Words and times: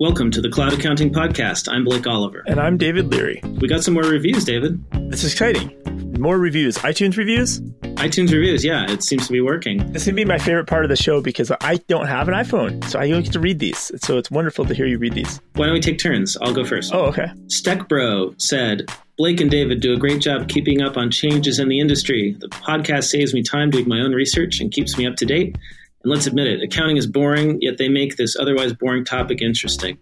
Welcome 0.00 0.30
to 0.30 0.40
the 0.40 0.48
Cloud 0.48 0.72
Accounting 0.72 1.12
Podcast. 1.12 1.70
I'm 1.70 1.84
Blake 1.84 2.06
Oliver. 2.06 2.42
And 2.46 2.58
I'm 2.58 2.78
David 2.78 3.12
Leary. 3.12 3.38
We 3.60 3.68
got 3.68 3.84
some 3.84 3.92
more 3.92 4.04
reviews, 4.04 4.46
David. 4.46 4.82
That's 5.10 5.24
exciting. 5.24 5.76
More 6.18 6.38
reviews. 6.38 6.78
iTunes 6.78 7.18
reviews? 7.18 7.60
iTunes 8.00 8.32
reviews, 8.32 8.64
yeah, 8.64 8.90
it 8.90 9.02
seems 9.02 9.26
to 9.26 9.32
be 9.34 9.42
working. 9.42 9.76
This 9.92 10.04
is 10.04 10.08
going 10.08 10.16
to 10.16 10.24
be 10.24 10.24
my 10.24 10.38
favorite 10.38 10.66
part 10.66 10.86
of 10.86 10.88
the 10.88 10.96
show 10.96 11.20
because 11.20 11.52
I 11.60 11.76
don't 11.86 12.06
have 12.06 12.28
an 12.28 12.34
iPhone, 12.34 12.82
so 12.88 12.98
I 12.98 13.10
don't 13.10 13.24
get 13.24 13.34
to 13.34 13.40
read 13.40 13.58
these. 13.58 13.92
So 14.02 14.16
it's 14.16 14.30
wonderful 14.30 14.64
to 14.64 14.72
hear 14.72 14.86
you 14.86 14.96
read 14.96 15.12
these. 15.12 15.38
Why 15.52 15.66
don't 15.66 15.74
we 15.74 15.80
take 15.80 15.98
turns? 15.98 16.34
I'll 16.40 16.54
go 16.54 16.64
first. 16.64 16.94
Oh, 16.94 17.04
okay. 17.08 17.26
Steckbro 17.48 18.40
said, 18.40 18.90
Blake 19.18 19.42
and 19.42 19.50
David 19.50 19.80
do 19.80 19.92
a 19.92 19.98
great 19.98 20.22
job 20.22 20.48
keeping 20.48 20.80
up 20.80 20.96
on 20.96 21.10
changes 21.10 21.58
in 21.58 21.68
the 21.68 21.78
industry. 21.78 22.34
The 22.40 22.48
podcast 22.48 23.04
saves 23.04 23.34
me 23.34 23.42
time 23.42 23.68
doing 23.68 23.86
my 23.86 24.00
own 24.00 24.12
research 24.12 24.60
and 24.60 24.72
keeps 24.72 24.96
me 24.96 25.06
up 25.06 25.16
to 25.16 25.26
date. 25.26 25.58
And 26.02 26.10
let's 26.10 26.26
admit 26.26 26.46
it, 26.46 26.62
accounting 26.62 26.96
is 26.96 27.06
boring, 27.06 27.58
yet 27.60 27.76
they 27.76 27.88
make 27.88 28.16
this 28.16 28.36
otherwise 28.36 28.72
boring 28.72 29.04
topic 29.04 29.42
interesting. 29.42 29.98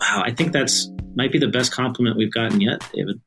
Wow, 0.00 0.22
I 0.24 0.32
think 0.32 0.52
that's 0.52 0.90
might 1.14 1.32
be 1.32 1.38
the 1.38 1.48
best 1.48 1.72
compliment 1.72 2.16
we've 2.16 2.32
gotten 2.32 2.60
yet, 2.60 2.86
David. 2.92 3.20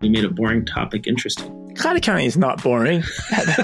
We 0.00 0.08
made 0.08 0.24
a 0.24 0.30
boring 0.30 0.66
topic 0.66 1.06
interesting. 1.06 1.74
Cloud 1.76 1.96
accounting 1.96 2.26
is 2.26 2.36
not 2.36 2.62
boring. 2.62 3.02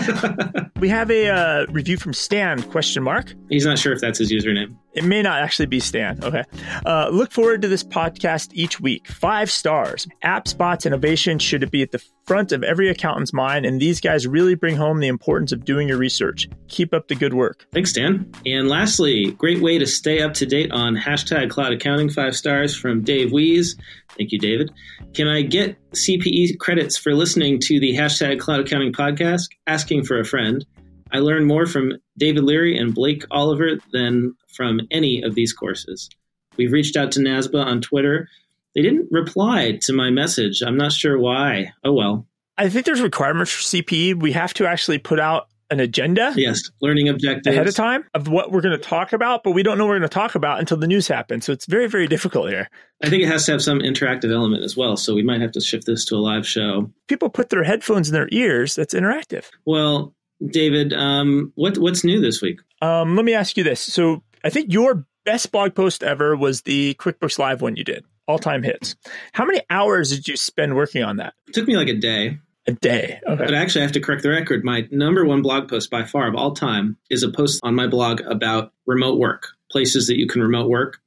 we 0.80 0.88
have 0.88 1.10
a 1.10 1.28
uh, 1.28 1.66
review 1.70 1.96
from 1.98 2.14
Stan 2.14 2.62
question 2.62 3.02
mark. 3.02 3.34
He's 3.50 3.66
not 3.66 3.78
sure 3.78 3.92
if 3.92 4.00
that's 4.00 4.18
his 4.18 4.32
username. 4.32 4.76
It 4.98 5.04
may 5.04 5.22
not 5.22 5.40
actually 5.40 5.66
be 5.66 5.78
Stan. 5.78 6.18
Okay. 6.24 6.42
Uh, 6.84 7.08
look 7.12 7.30
forward 7.30 7.62
to 7.62 7.68
this 7.68 7.84
podcast 7.84 8.50
each 8.52 8.80
week. 8.80 9.06
Five 9.06 9.48
stars. 9.48 10.08
App 10.22 10.48
spots 10.48 10.86
innovation 10.86 11.38
should 11.38 11.70
be 11.70 11.82
at 11.82 11.92
the 11.92 12.02
front 12.26 12.50
of 12.50 12.64
every 12.64 12.88
accountant's 12.88 13.32
mind, 13.32 13.64
and 13.64 13.80
these 13.80 14.00
guys 14.00 14.26
really 14.26 14.56
bring 14.56 14.74
home 14.74 14.98
the 14.98 15.06
importance 15.06 15.52
of 15.52 15.64
doing 15.64 15.86
your 15.86 15.98
research. 15.98 16.48
Keep 16.66 16.92
up 16.92 17.06
the 17.06 17.14
good 17.14 17.32
work. 17.32 17.64
Thanks, 17.72 17.92
Dan. 17.92 18.28
And 18.44 18.68
lastly, 18.68 19.30
great 19.38 19.62
way 19.62 19.78
to 19.78 19.86
stay 19.86 20.20
up 20.20 20.34
to 20.34 20.46
date 20.46 20.72
on 20.72 20.96
hashtag 20.96 21.48
cloud 21.48 21.72
accounting. 21.72 22.10
Five 22.10 22.34
stars 22.34 22.76
from 22.76 23.02
Dave 23.02 23.30
Wees. 23.30 23.76
Thank 24.16 24.32
you, 24.32 24.40
David. 24.40 24.72
Can 25.14 25.28
I 25.28 25.42
get 25.42 25.78
CPE 25.92 26.58
credits 26.58 26.98
for 26.98 27.14
listening 27.14 27.60
to 27.60 27.78
the 27.78 27.94
hashtag 27.94 28.40
cloud 28.40 28.60
accounting 28.60 28.92
podcast? 28.92 29.44
Asking 29.68 30.04
for 30.04 30.18
a 30.18 30.24
friend. 30.24 30.66
I 31.12 31.18
learned 31.18 31.46
more 31.46 31.66
from 31.66 31.94
David 32.16 32.44
Leary 32.44 32.76
and 32.76 32.94
Blake 32.94 33.24
Oliver 33.30 33.78
than 33.92 34.34
from 34.54 34.80
any 34.90 35.22
of 35.22 35.34
these 35.34 35.52
courses. 35.52 36.10
We've 36.56 36.72
reached 36.72 36.96
out 36.96 37.12
to 37.12 37.20
NASBA 37.20 37.64
on 37.64 37.80
Twitter. 37.80 38.28
They 38.74 38.82
didn't 38.82 39.08
reply 39.10 39.78
to 39.82 39.92
my 39.92 40.10
message. 40.10 40.62
I'm 40.62 40.76
not 40.76 40.92
sure 40.92 41.18
why. 41.18 41.72
Oh 41.84 41.92
well. 41.92 42.26
I 42.56 42.68
think 42.68 42.86
there's 42.86 43.00
requirements 43.00 43.52
for 43.52 43.62
CPE. 43.62 44.20
We 44.20 44.32
have 44.32 44.52
to 44.54 44.66
actually 44.66 44.98
put 44.98 45.20
out 45.20 45.48
an 45.70 45.80
agenda. 45.80 46.32
Yes, 46.36 46.70
learning 46.80 47.08
objectives 47.08 47.54
ahead 47.54 47.68
of 47.68 47.74
time 47.74 48.04
of 48.14 48.28
what 48.28 48.50
we're 48.50 48.60
going 48.60 48.76
to 48.76 48.82
talk 48.82 49.12
about, 49.12 49.44
but 49.44 49.52
we 49.52 49.62
don't 49.62 49.78
know 49.78 49.84
what 49.84 49.90
we're 49.90 49.98
going 49.98 50.08
to 50.08 50.14
talk 50.14 50.34
about 50.34 50.58
until 50.58 50.76
the 50.76 50.86
news 50.86 51.06
happens. 51.06 51.44
So 51.44 51.52
it's 51.52 51.66
very, 51.66 51.86
very 51.86 52.06
difficult 52.06 52.48
here. 52.48 52.68
I 53.02 53.10
think 53.10 53.22
it 53.22 53.26
has 53.26 53.46
to 53.46 53.52
have 53.52 53.62
some 53.62 53.80
interactive 53.80 54.32
element 54.32 54.64
as 54.64 54.76
well. 54.76 54.96
So 54.96 55.14
we 55.14 55.22
might 55.22 55.40
have 55.40 55.52
to 55.52 55.60
shift 55.60 55.86
this 55.86 56.04
to 56.06 56.16
a 56.16 56.18
live 56.18 56.46
show. 56.46 56.90
People 57.06 57.28
put 57.28 57.50
their 57.50 57.64
headphones 57.64 58.08
in 58.08 58.14
their 58.14 58.28
ears. 58.32 58.74
That's 58.74 58.94
interactive. 58.94 59.44
Well, 59.66 60.14
David, 60.44 60.92
um, 60.92 61.52
what 61.56 61.78
what's 61.78 62.04
new 62.04 62.20
this 62.20 62.40
week? 62.40 62.60
Um, 62.80 63.16
let 63.16 63.24
me 63.24 63.34
ask 63.34 63.56
you 63.56 63.64
this. 63.64 63.80
So 63.80 64.22
I 64.44 64.50
think 64.50 64.72
your 64.72 65.06
best 65.24 65.50
blog 65.52 65.74
post 65.74 66.02
ever 66.02 66.36
was 66.36 66.62
the 66.62 66.94
QuickBooks 66.94 67.38
Live 67.38 67.60
one 67.60 67.76
you 67.76 67.84
did, 67.84 68.04
all 68.26 68.38
time 68.38 68.62
hits. 68.62 68.96
How 69.32 69.44
many 69.44 69.60
hours 69.68 70.10
did 70.10 70.28
you 70.28 70.36
spend 70.36 70.76
working 70.76 71.02
on 71.02 71.16
that? 71.16 71.34
It 71.48 71.54
took 71.54 71.66
me 71.66 71.76
like 71.76 71.88
a 71.88 71.94
day. 71.94 72.38
A 72.66 72.72
day. 72.72 73.18
Okay. 73.26 73.44
But 73.44 73.54
actually, 73.54 73.80
I 73.80 73.84
have 73.84 73.92
to 73.92 74.00
correct 74.00 74.22
the 74.22 74.28
record. 74.28 74.62
My 74.62 74.86
number 74.90 75.24
one 75.24 75.42
blog 75.42 75.68
post 75.68 75.90
by 75.90 76.04
far 76.04 76.28
of 76.28 76.34
all 76.34 76.52
time 76.52 76.96
is 77.10 77.22
a 77.22 77.30
post 77.30 77.60
on 77.62 77.74
my 77.74 77.86
blog 77.86 78.20
about 78.20 78.72
remote 78.86 79.18
work, 79.18 79.48
places 79.70 80.06
that 80.08 80.18
you 80.18 80.26
can 80.26 80.42
remote 80.42 80.68
work. 80.68 80.98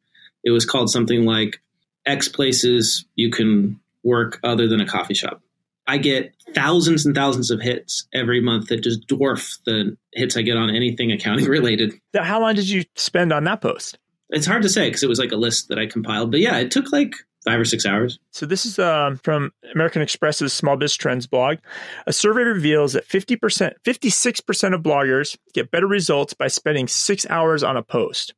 It 0.43 0.51
was 0.51 0.65
called 0.65 0.89
something 0.89 1.23
like 1.23 1.61
X 2.05 2.27
places 2.27 3.05
you 3.15 3.29
can 3.29 3.79
work 4.03 4.39
other 4.43 4.67
than 4.67 4.81
a 4.81 4.87
coffee 4.87 5.13
shop. 5.13 5.41
I 5.87 5.97
get 5.97 6.33
thousands 6.53 7.05
and 7.05 7.15
thousands 7.15 7.51
of 7.51 7.61
hits 7.61 8.07
every 8.13 8.39
month 8.39 8.67
that 8.67 8.81
just 8.81 9.07
dwarf 9.07 9.57
the 9.65 9.97
hits 10.13 10.37
I 10.37 10.41
get 10.41 10.57
on 10.57 10.69
anything 10.69 11.11
accounting 11.11 11.45
related. 11.45 11.93
How 12.15 12.39
long 12.39 12.55
did 12.55 12.69
you 12.69 12.83
spend 12.95 13.33
on 13.33 13.43
that 13.45 13.61
post? 13.61 13.97
It's 14.29 14.45
hard 14.45 14.61
to 14.61 14.69
say 14.69 14.87
because 14.87 15.03
it 15.03 15.09
was 15.09 15.19
like 15.19 15.31
a 15.31 15.37
list 15.37 15.67
that 15.69 15.79
I 15.79 15.85
compiled. 15.87 16.31
But 16.31 16.39
yeah, 16.39 16.57
it 16.57 16.71
took 16.71 16.91
like 16.91 17.15
five 17.43 17.59
or 17.59 17.65
six 17.65 17.85
hours. 17.85 18.19
So 18.31 18.45
this 18.45 18.65
is 18.65 18.79
uh, 18.79 19.15
from 19.23 19.51
American 19.73 20.01
Express's 20.01 20.53
Small 20.53 20.77
Biz 20.77 20.95
Trends 20.95 21.27
blog. 21.27 21.57
A 22.07 22.13
survey 22.13 22.43
reveals 22.43 22.93
that 22.93 23.07
50%, 23.07 23.73
56% 23.83 24.73
of 24.73 24.81
bloggers 24.81 25.37
get 25.53 25.71
better 25.71 25.87
results 25.87 26.33
by 26.33 26.47
spending 26.47 26.87
six 26.87 27.25
hours 27.29 27.63
on 27.63 27.77
a 27.77 27.83
post. 27.83 28.33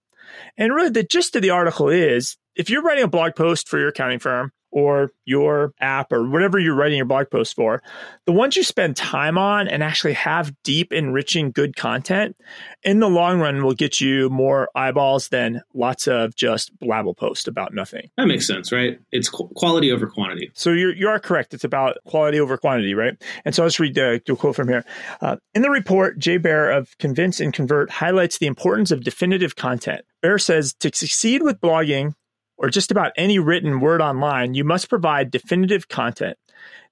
And 0.58 0.74
really 0.74 0.90
the 0.90 1.04
gist 1.04 1.36
of 1.36 1.42
the 1.42 1.52
article 1.52 1.90
is 1.90 2.38
if 2.56 2.70
you're 2.70 2.82
writing 2.82 3.04
a 3.04 3.08
blog 3.08 3.36
post 3.36 3.68
for 3.68 3.78
your 3.78 3.90
accounting 3.90 4.20
firm, 4.20 4.52
or 4.74 5.12
your 5.24 5.72
app 5.80 6.12
or 6.12 6.28
whatever 6.28 6.58
you're 6.60 6.76
writing 6.76 6.98
your 6.98 7.06
blog 7.06 7.30
post 7.30 7.56
for, 7.56 7.82
the 8.26 8.32
ones 8.32 8.58
you 8.58 8.64
spend 8.64 8.98
time 8.98 9.38
on 9.38 9.68
and 9.68 9.84
actually 9.84 10.14
have 10.14 10.52
deep, 10.64 10.92
enriching, 10.92 11.52
good 11.52 11.76
content 11.76 12.36
in 12.84 13.00
the 13.00 13.08
long 13.08 13.40
run 13.40 13.64
will 13.64 13.76
get 13.76 14.02
you 14.02 14.30
more 14.30 14.70
eyeballs 14.76 15.30
than 15.30 15.62
lots 15.74 16.08
of 16.08 16.36
just 16.36 16.78
blabble 16.80 17.16
posts 17.16 17.48
about 17.48 17.74
nothing. 17.74 18.10
That 18.18 18.26
makes 18.26 18.48
sense, 18.48 18.72
right? 18.72 19.00
It's 19.12 19.30
quality 19.30 19.92
over 19.92 20.08
quantity. 20.08 20.52
So 20.56 20.72
you're, 20.72 20.94
you 20.94 21.08
are 21.08 21.20
correct. 21.20 21.54
It's 21.54 21.64
about 21.64 21.98
quality 22.06 22.40
over 22.40 22.58
quantity, 22.58 22.96
right? 22.96 23.14
And 23.46 23.54
so 23.54 23.64
I'll 23.64 23.70
just 23.70 23.80
read 23.80 23.98
a 23.98 24.20
quote 24.20 24.56
from 24.56 24.68
here. 24.68 24.84
Uh, 25.22 25.38
in 25.54 25.62
the 25.62 25.70
report, 25.70 26.18
Jay 26.18 26.38
Baer 26.38 26.72
of 26.72 26.98
Convince 26.98 27.40
and 27.40 27.54
Convert 27.54 27.92
highlights 27.92 28.40
the 28.40 28.48
importance 28.48 28.90
of 28.90 29.04
definitive 29.04 29.56
content. 29.56 30.02
Baer 30.22 30.40
says 30.40 30.74
to 30.80 30.90
succeed 30.94 31.44
with 31.44 31.62
blogging, 31.62 32.16
or 32.58 32.70
just 32.70 32.92
about 32.92 33.12
any 33.18 33.40
written 33.40 33.80
word 33.80 34.02
online, 34.02 34.54
you 34.54 34.64
must 34.64 34.90
provide 34.90 35.32
definitive 35.32 35.88
content, 35.88 36.38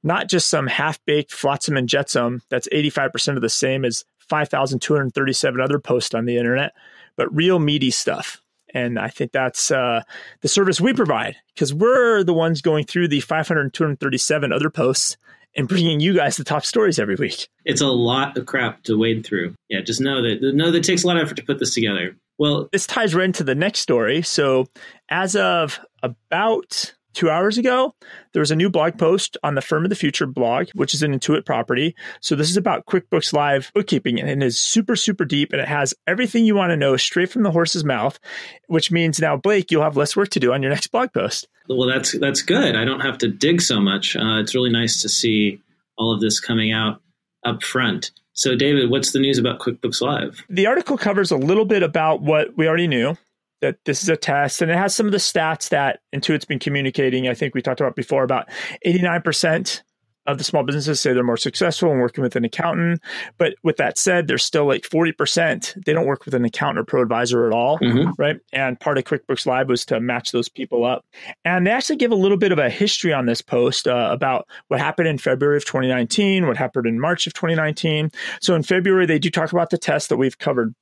not 0.04 0.28
just 0.28 0.50
some 0.50 0.68
half 0.68 1.04
baked 1.06 1.32
flotsam 1.32 1.78
and 1.78 1.88
jetsam 1.88 2.42
that's 2.50 2.68
85% 2.70 3.36
of 3.36 3.42
the 3.42 3.50
same 3.50 3.86
as 3.86 4.04
5,237 4.30 5.62
other 5.62 5.80
posts 5.80 6.14
on 6.14 6.26
the 6.26 6.38
internet, 6.38 6.74
but 7.18 7.34
real 7.36 7.60
meaty 7.60 7.92
stuff. 7.92 8.42
And 8.74 8.98
I 8.98 9.10
think 9.10 9.34
that's 9.34 9.70
uh, 9.70 10.04
the 10.42 10.48
service 10.48 10.80
we 10.80 10.94
provide 10.94 11.36
because 11.54 11.74
we're 11.74 12.24
the 12.24 12.34
ones 12.34 12.62
going 12.62 12.86
through 12.86 13.10
the 13.10 13.20
537 13.20 14.54
other 14.54 14.70
posts 14.70 15.18
and 15.56 15.68
bringing 15.68 16.00
you 16.00 16.14
guys 16.14 16.38
the 16.38 16.44
top 16.44 16.66
stories 16.66 17.00
every 17.00 17.16
week. 17.16 17.50
It's 17.66 17.82
a 17.82 17.88
lot 17.88 18.38
of 18.38 18.46
crap 18.46 18.84
to 18.84 18.98
wade 18.98 19.26
through. 19.26 19.56
Yeah, 19.70 19.82
just 19.82 20.02
know 20.02 20.22
that 20.22 20.42
know 20.42 20.72
that 20.72 20.78
it 20.78 20.84
takes 20.84 21.04
a 21.04 21.08
lot 21.08 21.18
of 21.18 21.24
effort 21.24 21.36
to 21.36 21.44
put 21.44 21.60
this 21.60 21.74
together. 21.74 22.16
Well, 22.42 22.70
this 22.72 22.88
ties 22.88 23.14
right 23.14 23.26
into 23.26 23.44
the 23.44 23.54
next 23.54 23.82
story. 23.82 24.24
So, 24.24 24.66
as 25.10 25.36
of 25.36 25.80
about 26.02 26.92
two 27.14 27.30
hours 27.30 27.60
ago, 27.60 27.94
there 28.34 28.40
was 28.40 28.50
a 28.50 28.56
new 28.56 28.68
blog 28.68 28.98
post 28.98 29.38
on 29.44 29.54
the 29.54 29.62
Firm 29.62 29.84
of 29.84 29.90
the 29.90 29.96
Future 29.96 30.26
blog, 30.26 30.70
which 30.74 30.96
is 30.96 31.04
an 31.04 31.14
Intuit 31.14 31.46
property. 31.46 31.96
So, 32.20 32.36
this 32.36 32.50
is 32.50 32.58
about 32.58 32.88
QuickBooks 32.88 33.32
Live 33.32 33.72
bookkeeping, 33.76 34.20
and 34.20 34.28
it 34.28 34.42
is 34.44 34.60
super, 34.60 34.96
super 34.96 35.24
deep, 35.24 35.54
and 35.54 35.62
it 35.62 35.68
has 35.68 35.94
everything 36.08 36.44
you 36.44 36.56
want 36.56 36.72
to 36.72 36.78
know 36.78 36.98
straight 36.98 37.30
from 37.30 37.44
the 37.44 37.52
horse's 37.52 37.84
mouth, 37.84 38.20
which 38.66 38.92
means 38.92 39.20
now, 39.20 39.38
Blake, 39.38 39.70
you'll 39.70 39.84
have 39.84 39.96
less 39.96 40.16
work 40.16 40.30
to 40.30 40.40
do 40.40 40.52
on 40.52 40.64
your 40.64 40.72
next 40.72 40.88
blog 40.88 41.14
post. 41.14 41.48
Well, 41.70 41.88
that's 41.88 42.18
that's 42.18 42.42
good. 42.42 42.76
I 42.76 42.86
don't 42.86 43.02
have 43.02 43.20
to 43.20 43.28
dig 43.28 43.62
so 43.62 43.80
much. 43.80 44.16
Uh, 44.16 44.40
it's 44.40 44.56
really 44.56 44.72
nice 44.72 45.04
to 45.04 45.10
see 45.10 45.62
all 45.96 46.12
of 46.12 46.22
this 46.22 46.40
coming 46.40 46.72
out 46.72 47.04
up 47.46 47.62
front. 47.62 48.10
So, 48.42 48.56
David, 48.56 48.90
what's 48.90 49.12
the 49.12 49.20
news 49.20 49.38
about 49.38 49.60
QuickBooks 49.60 50.02
Live? 50.02 50.44
The 50.50 50.66
article 50.66 50.98
covers 50.98 51.30
a 51.30 51.38
little 51.38 51.64
bit 51.64 51.84
about 51.84 52.24
what 52.24 52.58
we 52.58 52.68
already 52.68 52.88
knew 52.88 53.16
that 53.62 53.78
this 53.86 54.02
is 54.02 54.10
a 54.10 54.18
test, 54.18 54.64
and 54.64 54.72
it 54.72 54.78
has 54.80 54.96
some 54.96 55.06
of 55.06 55.12
the 55.12 55.20
stats 55.20 55.70
that 55.70 56.00
Intuit's 56.12 56.46
been 56.46 56.58
communicating. 56.58 57.28
I 57.28 57.36
think 57.36 57.54
we 57.54 57.62
talked 57.62 57.80
about 57.80 57.96
before 57.96 58.24
about 58.24 58.50
89% 58.84 59.84
of 60.28 60.38
the 60.38 60.44
small 60.44 60.64
businesses 60.64 61.02
say 61.02 61.14
they're 61.14 61.24
more 61.24 61.38
successful 61.38 61.92
in 61.92 62.00
working 62.00 62.22
with 62.22 62.36
an 62.36 62.46
accountant. 62.46 63.02
But 63.38 63.56
with 63.64 63.78
that 63.78 63.98
said, 63.98 64.28
there's 64.28 64.44
still 64.44 64.66
like 64.66 64.84
40%. 64.84 65.84
They 65.84 65.94
don't 65.94 66.06
work 66.06 66.26
with 66.26 66.34
an 66.34 66.46
accountant 66.46 66.80
or 66.80 66.84
pro 66.84 67.02
advisor 67.02 67.48
at 67.48 67.54
all, 67.54 67.80
mm-hmm. 67.80 68.12
right? 68.18 68.40
And 68.54 68.80
part 68.80 68.98
of 68.98 69.04
QuickBooks 69.06 69.46
Live 69.46 69.68
was 69.68 69.86
to 69.86 70.00
match 70.00 70.32
those 70.32 70.50
people 70.50 70.86
up. 70.86 71.06
And 71.44 71.66
they 71.66 71.72
actually 71.72 71.96
give 71.98 72.12
a 72.12 72.16
little 72.16 72.38
bit 72.38 72.52
of 72.52 72.60
a 72.60 72.70
history 72.70 73.14
on 73.14 73.26
this 73.26 73.42
post 73.42 73.88
uh, 73.88 74.10
about 74.12 74.48
what 74.68 74.80
happened 74.80 75.08
in 75.08 75.18
February 75.18 75.58
of 75.58 75.66
2019, 75.66 76.48
what 76.48 76.58
happened 76.58 76.86
in 76.86 77.00
March 77.00 77.26
of 77.26 77.34
2019. 77.34 78.12
So 78.42 78.56
in 78.56 78.64
February, 78.64 79.06
they 79.06 79.20
do 79.20 79.30
talk 79.30 79.52
about 79.52 79.70
the 79.72 79.78
test 79.78 80.10
that 80.10 80.18
we've 80.18 80.38
covered 80.38 80.76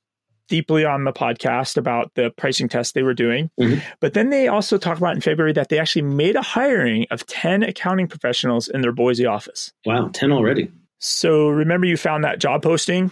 deeply 0.50 0.84
on 0.84 1.04
the 1.04 1.12
podcast 1.12 1.78
about 1.78 2.12
the 2.14 2.30
pricing 2.36 2.68
test 2.68 2.92
they 2.92 3.02
were 3.02 3.14
doing. 3.14 3.50
Mm-hmm. 3.58 3.78
But 4.00 4.12
then 4.12 4.28
they 4.28 4.48
also 4.48 4.76
talk 4.76 4.98
about 4.98 5.14
in 5.14 5.22
February 5.22 5.54
that 5.54 5.70
they 5.70 5.78
actually 5.78 6.02
made 6.02 6.36
a 6.36 6.42
hiring 6.42 7.06
of 7.10 7.24
10 7.26 7.62
accounting 7.62 8.08
professionals 8.08 8.68
in 8.68 8.82
their 8.82 8.92
Boise 8.92 9.24
office. 9.24 9.72
Wow, 9.86 10.10
10 10.12 10.32
already. 10.32 10.70
So 10.98 11.48
remember 11.48 11.86
you 11.86 11.96
found 11.96 12.24
that 12.24 12.40
job 12.40 12.62
posting 12.62 13.10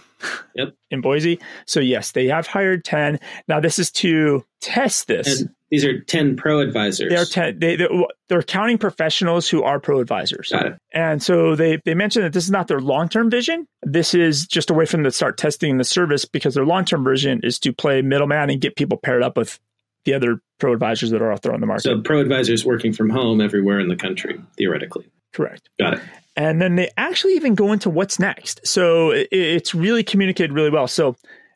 yep. 0.53 0.75
in 0.91 1.01
Boise? 1.01 1.39
So 1.65 1.79
yes, 1.79 2.11
they 2.11 2.27
have 2.27 2.45
hired 2.45 2.85
10. 2.85 3.19
Now 3.47 3.59
this 3.59 3.79
is 3.79 3.89
to 3.93 4.45
test 4.61 5.07
this. 5.07 5.41
And 5.41 5.49
these 5.71 5.85
are 5.85 5.99
10 5.99 6.35
pro 6.35 6.59
advisors. 6.59 7.09
They 7.09 7.15
are 7.15 7.25
10 7.25 7.59
they 7.59 7.75
they're, 7.75 7.89
they're 8.27 8.39
accounting 8.39 8.77
professionals 8.77 9.47
who 9.47 9.63
are 9.63 9.79
pro 9.79 9.99
advisors. 9.99 10.49
Got 10.49 10.65
it. 10.65 10.77
And 10.93 11.21
so 11.21 11.55
they 11.55 11.79
they 11.85 11.93
mentioned 11.93 12.25
that 12.25 12.33
this 12.33 12.43
is 12.43 12.51
not 12.51 12.67
their 12.67 12.79
long-term 12.79 13.29
vision. 13.29 13.67
This 13.83 14.13
is 14.13 14.47
just 14.47 14.69
a 14.69 14.73
way 14.73 14.85
for 14.85 14.97
them 14.97 15.03
to 15.03 15.11
start 15.11 15.37
testing 15.37 15.77
the 15.77 15.83
service 15.83 16.25
because 16.25 16.55
their 16.55 16.65
long-term 16.65 17.03
vision 17.03 17.41
is 17.43 17.59
to 17.59 17.73
play 17.73 18.01
middleman 18.01 18.49
and 18.49 18.59
get 18.59 18.75
people 18.75 18.97
paired 18.97 19.23
up 19.23 19.37
with 19.37 19.59
the 20.05 20.13
other 20.13 20.41
pro 20.59 20.73
advisors 20.73 21.11
that 21.11 21.21
are 21.21 21.31
out 21.31 21.43
there 21.43 21.53
on 21.53 21.59
the 21.59 21.67
market. 21.67 21.83
So 21.83 22.01
pro 22.01 22.19
advisors 22.19 22.65
working 22.65 22.93
from 22.93 23.09
home 23.09 23.41
everywhere 23.41 23.79
in 23.79 23.89
the 23.89 23.95
country, 23.95 24.41
theoretically. 24.57 25.05
Correct. 25.33 25.69
Got 25.79 25.95
it. 25.95 26.01
And 26.35 26.61
then 26.61 26.75
they 26.75 26.89
actually 26.97 27.35
even 27.35 27.53
go 27.53 27.73
into 27.73 27.89
what's 27.89 28.17
next. 28.17 28.65
So 28.65 29.11
it, 29.11 29.27
it's 29.31 29.75
really 29.75 30.03
communicated 30.03 30.53
really 30.53 30.69
well. 30.69 30.87
So 30.87 31.15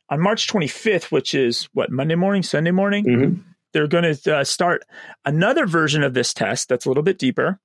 on 0.10 0.22
March 0.22 0.48
25th, 0.48 1.06
which 1.06 1.34
is 1.34 1.70
what, 1.74 1.90
Monday 1.90 2.16
morning, 2.16 2.44
Sunday 2.44 2.72
morning, 2.72 3.06
Mm-hmm. 3.06 3.42
They're 3.74 3.88
going 3.88 4.16
to 4.16 4.38
uh, 4.38 4.44
start 4.44 4.84
another 5.26 5.66
version 5.66 6.04
of 6.04 6.14
this 6.14 6.34
test 6.34 6.70
that's 6.70 6.86
a 6.86 6.90
little 6.90 7.04
bit 7.04 7.20
deeper. 7.20 7.60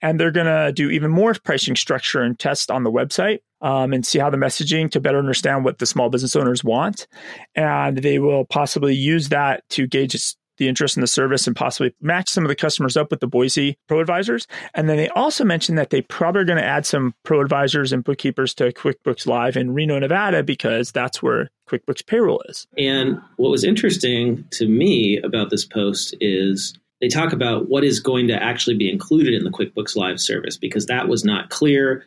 And 0.00 0.20
they're 0.20 0.30
going 0.30 0.46
to 0.46 0.72
do 0.72 0.90
even 0.90 1.10
more 1.10 1.34
pricing 1.34 1.74
structure 1.74 2.22
and 2.22 2.38
test 2.38 2.70
on 2.70 2.84
the 2.84 2.92
website 2.92 3.40
um, 3.60 3.92
and 3.92 4.06
see 4.06 4.20
how 4.20 4.30
the 4.30 4.36
messaging 4.36 4.88
to 4.92 5.00
better 5.00 5.18
understand 5.18 5.64
what 5.64 5.78
the 5.78 5.86
small 5.86 6.10
business 6.10 6.36
owners 6.36 6.62
want. 6.62 7.08
And 7.56 7.98
they 7.98 8.20
will 8.20 8.44
possibly 8.44 8.94
use 8.94 9.30
that 9.30 9.68
to 9.70 9.88
gauge 9.88 10.14
the 10.58 10.68
interest 10.68 10.96
in 10.96 11.00
the 11.00 11.06
service 11.06 11.46
and 11.46 11.56
possibly 11.56 11.94
match 12.00 12.28
some 12.28 12.44
of 12.44 12.48
the 12.48 12.54
customers 12.54 12.96
up 12.96 13.10
with 13.10 13.20
the 13.20 13.26
Boise 13.26 13.76
pro 13.88 14.00
advisors. 14.00 14.46
And 14.74 14.88
then 14.88 14.96
they 14.96 15.08
also 15.10 15.44
mentioned 15.44 15.78
that 15.78 15.90
they 15.90 16.02
probably 16.02 16.42
are 16.42 16.44
going 16.46 16.58
to 16.58 16.64
add 16.64 16.86
some 16.86 17.14
pro 17.24 17.40
advisors 17.40 17.92
and 17.92 18.04
bookkeepers 18.04 18.54
to 18.54 18.72
QuickBooks 18.72 19.26
Live 19.26 19.56
in 19.56 19.72
Reno, 19.74 19.98
Nevada, 19.98 20.42
because 20.42 20.92
that's 20.92 21.22
where 21.22 21.50
QuickBooks 21.68 22.06
payroll 22.06 22.42
is. 22.48 22.66
And 22.78 23.20
what 23.36 23.50
was 23.50 23.64
interesting 23.64 24.44
to 24.52 24.68
me 24.68 25.20
about 25.22 25.50
this 25.50 25.64
post 25.64 26.14
is 26.20 26.78
they 27.00 27.08
talk 27.08 27.32
about 27.32 27.68
what 27.68 27.84
is 27.84 28.00
going 28.00 28.28
to 28.28 28.42
actually 28.42 28.76
be 28.76 28.90
included 28.90 29.34
in 29.34 29.44
the 29.44 29.50
QuickBooks 29.50 29.96
Live 29.96 30.20
service 30.20 30.56
because 30.56 30.86
that 30.86 31.08
was 31.08 31.24
not 31.24 31.50
clear. 31.50 32.04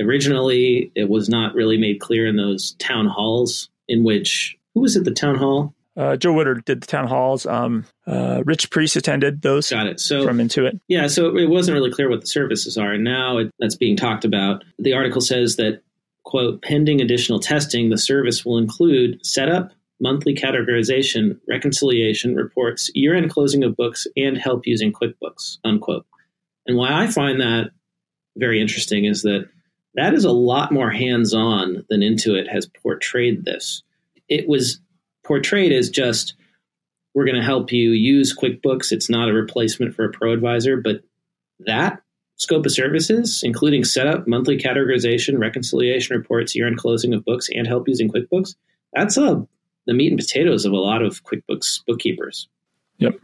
Originally, 0.00 0.90
it 0.94 1.08
was 1.08 1.28
not 1.28 1.54
really 1.54 1.76
made 1.76 2.00
clear 2.00 2.26
in 2.26 2.36
those 2.36 2.72
town 2.78 3.06
halls 3.06 3.68
in 3.88 4.04
which, 4.04 4.56
who 4.74 4.80
was 4.80 4.96
at 4.96 5.04
the 5.04 5.10
town 5.10 5.36
hall? 5.36 5.74
Uh, 5.96 6.16
Joe 6.16 6.32
Woodard 6.32 6.64
did 6.64 6.80
the 6.80 6.86
town 6.86 7.06
halls. 7.06 7.44
Um, 7.44 7.84
uh, 8.06 8.42
Rich 8.46 8.70
Priest 8.70 8.96
attended 8.96 9.42
those 9.42 9.70
Got 9.70 9.86
it. 9.86 10.00
So 10.00 10.24
from 10.24 10.38
Intuit. 10.38 10.80
Yeah, 10.88 11.06
so 11.06 11.36
it 11.36 11.50
wasn't 11.50 11.74
really 11.74 11.90
clear 11.90 12.08
what 12.08 12.22
the 12.22 12.26
services 12.26 12.78
are. 12.78 12.92
And 12.92 13.04
now 13.04 13.38
it, 13.38 13.50
that's 13.58 13.76
being 13.76 13.96
talked 13.96 14.24
about. 14.24 14.64
The 14.78 14.94
article 14.94 15.20
says 15.20 15.56
that, 15.56 15.82
quote, 16.24 16.62
pending 16.62 17.00
additional 17.00 17.40
testing, 17.40 17.90
the 17.90 17.98
service 17.98 18.44
will 18.44 18.56
include 18.56 19.24
setup, 19.24 19.72
monthly 20.00 20.34
categorization, 20.34 21.38
reconciliation, 21.46 22.36
reports, 22.36 22.90
year 22.94 23.14
end 23.14 23.30
closing 23.30 23.62
of 23.62 23.76
books, 23.76 24.06
and 24.16 24.38
help 24.38 24.66
using 24.66 24.92
QuickBooks, 24.92 25.58
unquote. 25.64 26.06
And 26.66 26.76
why 26.76 27.02
I 27.02 27.06
find 27.08 27.40
that 27.40 27.70
very 28.36 28.60
interesting 28.62 29.04
is 29.04 29.22
that 29.22 29.48
that 29.94 30.14
is 30.14 30.24
a 30.24 30.32
lot 30.32 30.72
more 30.72 30.90
hands 30.90 31.34
on 31.34 31.84
than 31.90 32.00
Intuit 32.00 32.48
has 32.48 32.66
portrayed 32.66 33.44
this. 33.44 33.82
It 34.28 34.48
was 34.48 34.80
portrayed 35.24 35.72
as 35.72 35.90
just, 35.90 36.34
we're 37.14 37.24
going 37.24 37.36
to 37.36 37.42
help 37.42 37.72
you 37.72 37.90
use 37.90 38.36
QuickBooks. 38.36 38.92
It's 38.92 39.10
not 39.10 39.28
a 39.28 39.32
replacement 39.32 39.94
for 39.94 40.04
a 40.04 40.10
pro 40.10 40.32
advisor, 40.32 40.76
but 40.76 41.02
that 41.60 42.02
scope 42.36 42.66
of 42.66 42.72
services, 42.72 43.42
including 43.44 43.84
setup, 43.84 44.26
monthly 44.26 44.58
categorization, 44.58 45.38
reconciliation 45.38 46.16
reports, 46.16 46.54
year 46.56 46.66
end 46.66 46.78
closing 46.78 47.14
of 47.14 47.24
books, 47.24 47.48
and 47.52 47.66
help 47.66 47.86
using 47.86 48.10
QuickBooks, 48.10 48.56
that's 48.92 49.16
a, 49.16 49.46
the 49.86 49.94
meat 49.94 50.10
and 50.10 50.18
potatoes 50.18 50.64
of 50.64 50.72
a 50.72 50.76
lot 50.76 51.02
of 51.02 51.22
QuickBooks 51.24 51.80
bookkeepers. 51.86 52.48
Yep. 52.98 53.14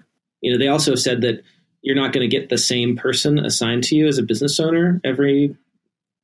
You 0.40 0.52
know, 0.52 0.58
they 0.58 0.68
also 0.68 0.94
said 0.94 1.22
that 1.22 1.42
you're 1.82 1.96
not 1.96 2.12
going 2.12 2.28
to 2.28 2.36
get 2.36 2.48
the 2.48 2.58
same 2.58 2.96
person 2.96 3.38
assigned 3.38 3.84
to 3.84 3.96
you 3.96 4.06
as 4.06 4.18
a 4.18 4.22
business 4.22 4.60
owner 4.60 5.00
every 5.04 5.56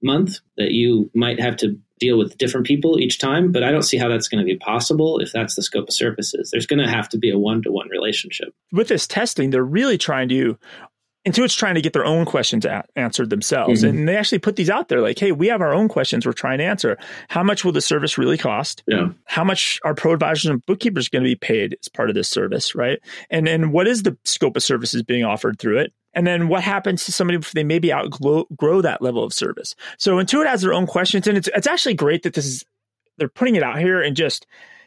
month, 0.03 0.39
that 0.57 0.71
you 0.73 1.11
might 1.15 1.41
have 1.41 1.57
to 1.57 1.79
deal 1.99 2.19
with 2.19 2.37
different 2.39 2.67
people 2.67 2.99
each 2.99 3.19
time, 3.19 3.53
but 3.53 3.63
I 3.63 3.71
don't 3.71 3.83
see 3.83 3.97
how 3.97 4.09
that's 4.09 4.29
going 4.29 4.41
to 4.41 4.45
be 4.45 4.57
possible 4.57 5.19
if 5.21 5.33
that's 5.33 5.55
the 5.55 5.63
scope 5.63 5.89
of 5.89 5.95
services. 5.95 6.51
There's 6.51 6.67
going 6.67 6.85
to 6.85 6.91
have 6.91 7.09
to 7.11 7.19
be 7.19 7.31
a 7.31 7.39
one 7.39 7.63
to 7.63 7.71
one 7.71 7.89
relationship. 7.89 8.53
With 8.73 8.89
this 8.89 9.07
testing, 9.07 9.51
they're 9.51 9.65
really 9.65 9.99
trying 9.99 10.29
to. 10.31 10.59
Intuit's 11.27 11.55
trying 11.55 11.75
to 11.75 11.81
get 11.81 11.93
their 11.95 12.05
own 12.05 12.25
questions 12.27 12.65
a- 12.65 12.85
answered 12.97 13.31
themselves. 13.31 13.83
Mhm. 13.83 13.89
And 13.89 14.09
they 14.09 14.17
actually 14.17 14.41
put 14.41 14.57
these 14.57 14.69
out 14.69 14.89
there 14.89 15.01
like, 15.01 15.19
hey, 15.19 15.33
we 15.33 15.47
have 15.47 15.61
our 15.63 15.73
own 15.73 15.89
questions 15.89 16.27
we're 16.27 16.33
trying 16.33 16.59
to 16.59 16.65
answer. 16.65 16.99
How 17.29 17.43
much 17.43 17.65
will 17.65 17.73
the 17.73 17.81
service 17.81 18.19
really 18.19 18.37
cost? 18.37 18.83
Yeah. 18.87 19.09
How 19.25 19.43
much 19.45 19.81
are 19.85 19.95
pro 19.95 20.13
advisors 20.13 20.47
and 20.51 20.65
bookkeepers 20.67 21.09
going 21.09 21.25
to 21.25 21.29
be 21.31 21.35
paid 21.37 21.77
as 21.81 21.89
part 21.89 22.11
of 22.11 22.15
this 22.15 22.29
service, 22.29 22.75
right? 22.75 22.99
And 23.31 23.49
and 23.49 23.73
what 23.73 23.89
is 23.89 24.03
the 24.03 24.17
scope 24.25 24.57
of 24.57 24.63
services 24.63 25.03
being 25.03 25.25
offered 25.25 25.59
through 25.59 25.79
it? 25.79 25.93
And 26.13 26.27
then 26.27 26.49
what 26.49 26.63
happens 26.63 27.05
to 27.07 27.13
somebody 27.13 27.39
if 27.39 27.53
they 27.53 27.65
maybe 27.65 27.93
outgrow 27.93 28.83
that 28.83 29.03
level 29.03 29.25
of 29.25 29.33
service? 29.33 29.75
So 29.99 30.17
Intuit 30.19 30.47
has 30.47 30.63
their 30.63 30.73
own 30.75 30.87
questions, 30.87 31.27
and 31.27 31.37
it's 31.39 31.49
it's 31.57 31.67
actually 31.67 31.95
great 31.95 32.23
that 32.25 32.35
this 32.35 32.47
is 32.47 32.65
they're 33.19 33.29
putting 33.29 33.57
it 33.57 33.63
out 33.63 33.79
here 33.79 34.03
and 34.03 34.15
just 34.15 34.47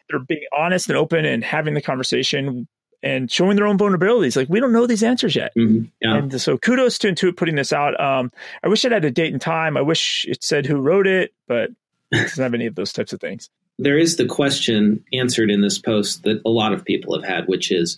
they're 0.10 0.20
being 0.20 0.46
honest 0.58 0.88
and 0.88 0.98
open 0.98 1.26
and 1.26 1.44
having 1.44 1.74
the 1.74 1.82
conversation 1.82 2.68
and 3.04 3.30
showing 3.32 3.56
their 3.56 3.68
own 3.68 3.78
vulnerabilities. 3.78 4.36
Like 4.36 4.50
we 4.50 4.60
don't 4.60 4.72
know 4.74 4.88
these 4.88 5.04
answers 5.04 5.36
yet. 5.36 5.52
hmm 5.56 5.84
Yeah. 6.02 6.16
And 6.18 6.42
so 6.42 6.58
kudos 6.58 6.98
to 7.00 7.08
Intuit 7.12 7.38
putting 7.38 7.56
this 7.56 7.72
out. 7.74 8.00
Um, 8.00 8.32
I 8.64 8.68
wish 8.68 8.84
it 8.86 8.92
had 8.92 9.06
a 9.06 9.12
date 9.12 9.32
and 9.34 9.42
time. 9.42 9.78
I 9.78 9.82
wish 9.82 10.26
it 10.28 10.44
said 10.44 10.66
who 10.66 10.78
wrote 10.78 11.08
it, 11.08 11.34
but 11.48 11.70
it 12.12 12.22
doesn't 12.24 12.44
have 12.44 12.54
any 12.54 12.66
of 12.66 12.76
those 12.76 12.94
types 12.94 13.14
of 13.14 13.20
things. 13.20 13.50
there 13.80 13.98
is 13.98 14.16
the 14.18 14.26
question 14.26 15.04
answered 15.14 15.52
in 15.52 15.62
this 15.62 15.78
post 15.78 16.24
that 16.24 16.42
a 16.46 16.50
lot 16.50 16.74
of 16.74 16.84
people 16.86 17.14
have 17.20 17.28
had, 17.30 17.48
which 17.48 17.72
is 17.72 17.98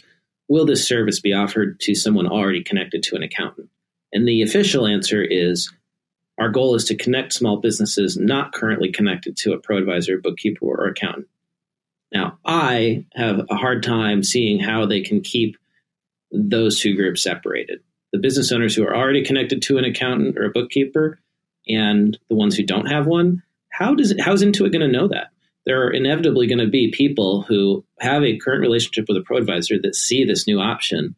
Will 0.50 0.66
this 0.66 0.88
service 0.88 1.20
be 1.20 1.32
offered 1.32 1.80
to 1.82 1.94
someone 1.94 2.26
already 2.26 2.64
connected 2.64 3.04
to 3.04 3.16
an 3.16 3.22
accountant? 3.22 3.70
And 4.12 4.28
the 4.28 4.42
official 4.42 4.88
answer 4.88 5.22
is 5.22 5.72
our 6.40 6.50
goal 6.50 6.74
is 6.74 6.86
to 6.86 6.96
connect 6.96 7.34
small 7.34 7.58
businesses 7.58 8.18
not 8.18 8.52
currently 8.54 8.92
connected 8.92 9.38
to 9.38 9.54
a 9.54 9.60
pro 9.60 9.78
advisor, 9.78 10.18
bookkeeper, 10.18 10.66
or 10.66 10.88
accountant. 10.88 11.28
Now, 12.14 12.40
I 12.46 13.06
have 13.14 13.42
a 13.50 13.56
hard 13.56 13.84
time 13.84 14.24
seeing 14.24 14.60
how 14.60 14.86
they 14.86 15.02
can 15.02 15.22
keep 15.22 15.58
those 16.32 16.80
two 16.80 16.96
groups 16.96 17.24
separated. 17.24 17.80
The 18.12 18.20
business 18.20 18.52
owners 18.52 18.76
who 18.76 18.84
are 18.84 18.96
already 18.96 19.24
connected 19.24 19.62
to 19.64 19.78
an 19.78 19.86
accountant 19.86 20.38
or 20.38 20.46
a 20.46 20.52
bookkeeper 20.52 21.20
and 21.68 22.18
the 22.30 22.36
ones 22.36 22.56
who 22.56 22.64
don't 22.64 22.88
have 22.88 23.06
one, 23.06 23.44
how 23.72 23.94
does 23.94 24.12
it, 24.12 24.20
how's 24.20 24.44
Intuit 24.44 24.72
going 24.72 24.82
to 24.82 24.88
know 24.88 25.08
that? 25.08 25.28
There 25.66 25.86
are 25.86 25.92
inevitably 25.92 26.48
going 26.48 26.60
to 26.60 26.68
be 26.68 26.92
people 26.92 27.44
who 27.44 27.86
have 28.00 28.24
a 28.24 28.38
current 28.38 28.62
relationship 28.62 29.06
with 29.08 29.18
a 29.18 29.22
pro 29.22 29.38
advisor 29.38 29.76
that 29.84 29.96
see 29.96 30.24
this 30.26 30.48
new 30.48 30.60
option, 30.60 31.16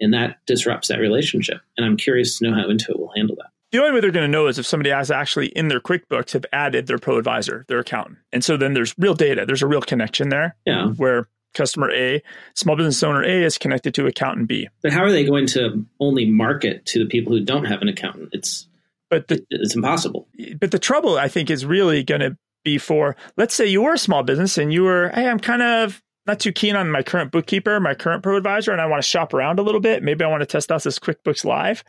and 0.00 0.14
that 0.14 0.36
disrupts 0.46 0.86
that 0.88 1.00
relationship. 1.00 1.60
And 1.76 1.84
I'm 1.84 1.96
curious 1.96 2.38
to 2.38 2.48
know 2.48 2.54
how 2.54 2.68
Intuit 2.68 2.98
will 2.98 3.12
handle 3.16 3.36
that. 3.36 3.50
The 3.72 3.78
only 3.80 3.92
way 3.92 4.00
they're 4.00 4.10
going 4.10 4.26
to 4.26 4.32
know 4.32 4.46
is 4.46 4.58
if 4.58 4.66
somebody 4.66 4.90
has 4.90 5.10
actually 5.10 5.48
in 5.48 5.68
their 5.68 5.80
QuickBooks 5.80 6.32
have 6.32 6.46
added 6.52 6.86
their 6.86 6.98
pro 6.98 7.18
advisor, 7.18 7.64
their 7.68 7.80
accountant. 7.80 8.18
And 8.32 8.42
so 8.42 8.56
then 8.56 8.72
there's 8.74 8.94
real 8.98 9.14
data. 9.14 9.44
There's 9.46 9.62
a 9.62 9.66
real 9.66 9.82
connection 9.82 10.30
there 10.30 10.56
Yeah, 10.64 10.88
where 10.96 11.28
customer 11.54 11.90
A, 11.92 12.22
small 12.54 12.76
business 12.76 13.02
owner 13.02 13.22
A 13.22 13.42
is 13.44 13.58
connected 13.58 13.92
to 13.94 14.06
accountant 14.06 14.48
B. 14.48 14.68
but 14.82 14.92
how 14.92 15.02
are 15.02 15.10
they 15.12 15.24
going 15.24 15.46
to 15.48 15.84
only 16.00 16.24
market 16.24 16.86
to 16.86 16.98
the 16.98 17.06
people 17.06 17.32
who 17.32 17.44
don't 17.44 17.64
have 17.64 17.82
an 17.82 17.88
accountant? 17.88 18.30
It's 18.32 18.66
But 19.10 19.28
the 19.28 19.44
it's 19.50 19.74
impossible. 19.76 20.28
but 20.60 20.70
the 20.70 20.78
trouble 20.78 21.18
I 21.18 21.28
think 21.28 21.50
is 21.50 21.66
really 21.66 22.02
going 22.02 22.20
to 22.22 22.36
be 22.64 22.78
for 22.78 23.16
let's 23.36 23.54
say 23.54 23.66
you 23.66 23.82
were 23.82 23.94
a 23.94 23.98
small 23.98 24.22
business 24.22 24.58
and 24.58 24.72
you 24.72 24.82
were 24.82 25.10
hey 25.14 25.28
I'm 25.28 25.38
kind 25.40 25.62
of 25.62 26.02
not 26.26 26.40
too 26.40 26.52
keen 26.52 26.74
on 26.76 26.90
my 26.90 27.02
current 27.02 27.32
bookkeeper, 27.32 27.80
my 27.80 27.94
current 27.94 28.22
pro 28.22 28.36
advisor, 28.36 28.70
and 28.72 28.80
I 28.82 28.86
want 28.86 29.02
to 29.02 29.08
shop 29.08 29.32
around 29.32 29.58
a 29.58 29.62
little 29.62 29.80
bit. 29.80 30.02
Maybe 30.02 30.24
I 30.24 30.28
want 30.28 30.42
to 30.42 30.46
test 30.46 30.70
out 30.70 30.82
this 30.82 30.98
QuickBooks 30.98 31.44
Live. 31.44 31.82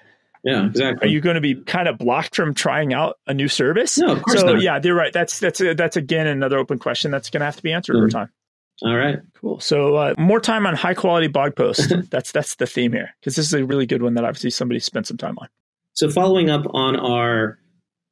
Yeah, 0.44 0.70
Are 1.02 1.08
you 1.08 1.20
going 1.22 1.36
to 1.36 1.42
be 1.42 1.56
kind 1.56 1.88
of 1.88 1.98
blocked 1.98 2.36
from 2.36 2.54
trying 2.54 2.94
out 2.94 3.18
a 3.28 3.34
new 3.34 3.48
service? 3.50 3.98
No, 3.98 4.14
of 4.14 4.24
course 4.24 4.40
so 4.40 4.54
not. 4.54 4.62
yeah, 4.62 4.80
you're 4.82 4.96
right. 4.96 5.12
That's 5.12 5.40
that's 5.40 5.60
that's 5.76 5.98
again 5.98 6.28
another 6.28 6.58
open 6.58 6.80
question 6.80 7.12
that's 7.12 7.30
going 7.30 7.42
to 7.42 7.46
have 7.46 7.58
to 7.58 7.64
be 7.64 7.74
answered 7.74 7.96
over 7.98 8.08
Mhm. 8.08 8.12
time. 8.12 8.30
All 8.82 8.96
right. 8.96 9.20
Cool. 9.42 9.60
So 9.60 9.96
uh, 9.98 10.14
more 10.18 10.40
time 10.40 10.66
on 10.66 10.74
high 10.76 10.94
quality 10.94 11.28
blog 11.28 11.56
posts. 11.58 11.92
that's 12.10 12.32
that's 12.32 12.56
the 12.56 12.66
theme 12.66 12.94
here 12.94 13.10
because 13.20 13.36
this 13.36 13.46
is 13.48 13.54
a 13.54 13.66
really 13.66 13.86
good 13.86 14.02
one 14.02 14.14
that 14.14 14.24
obviously 14.24 14.50
somebody 14.52 14.80
spent 14.80 15.08
some 15.08 15.18
time 15.18 15.38
on. 15.40 15.50
So, 15.94 16.10
following 16.10 16.50
up 16.50 16.66
on 16.74 16.96
our 16.96 17.60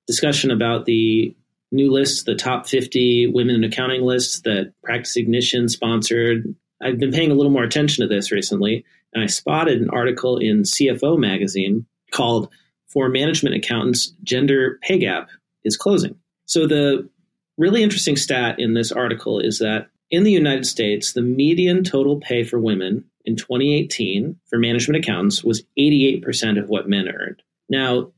discussion 0.07 0.51
about 0.51 0.83
the 0.85 1.33
new 1.71 1.91
list, 1.91 2.25
the 2.25 2.35
top 2.35 2.67
50 2.67 3.27
women 3.33 3.55
in 3.55 3.63
accounting 3.63 4.01
lists 4.01 4.41
that 4.41 4.73
Practice 4.83 5.15
Ignition 5.15 5.69
sponsored, 5.69 6.53
I've 6.81 6.99
been 6.99 7.11
paying 7.11 7.31
a 7.31 7.33
little 7.33 7.51
more 7.51 7.63
attention 7.63 8.07
to 8.07 8.13
this 8.13 8.31
recently, 8.31 8.83
and 9.13 9.23
I 9.23 9.27
spotted 9.27 9.81
an 9.81 9.89
article 9.89 10.37
in 10.37 10.63
CFO 10.63 11.17
magazine 11.17 11.85
called 12.11 12.49
For 12.87 13.09
Management 13.09 13.55
Accountants 13.55 14.13
Gender 14.23 14.79
Pay 14.81 14.99
Gap 14.99 15.29
is 15.63 15.77
Closing. 15.77 16.15
So, 16.45 16.67
the 16.67 17.09
really 17.57 17.83
interesting 17.83 18.15
stat 18.15 18.59
in 18.59 18.73
this 18.73 18.91
article 18.91 19.39
is 19.39 19.59
that 19.59 19.87
in 20.09 20.23
the 20.23 20.31
United 20.31 20.65
States, 20.65 21.13
the 21.13 21.21
median 21.21 21.83
total 21.83 22.19
pay 22.19 22.43
for 22.43 22.59
women 22.59 23.03
in 23.25 23.35
2018 23.35 24.37
for 24.49 24.57
management 24.57 25.03
accountants 25.03 25.43
was 25.43 25.63
88% 25.77 26.61
of 26.61 26.69
what 26.69 26.87
men 26.87 27.09
earned. 27.09 27.41
Now, 27.69 28.11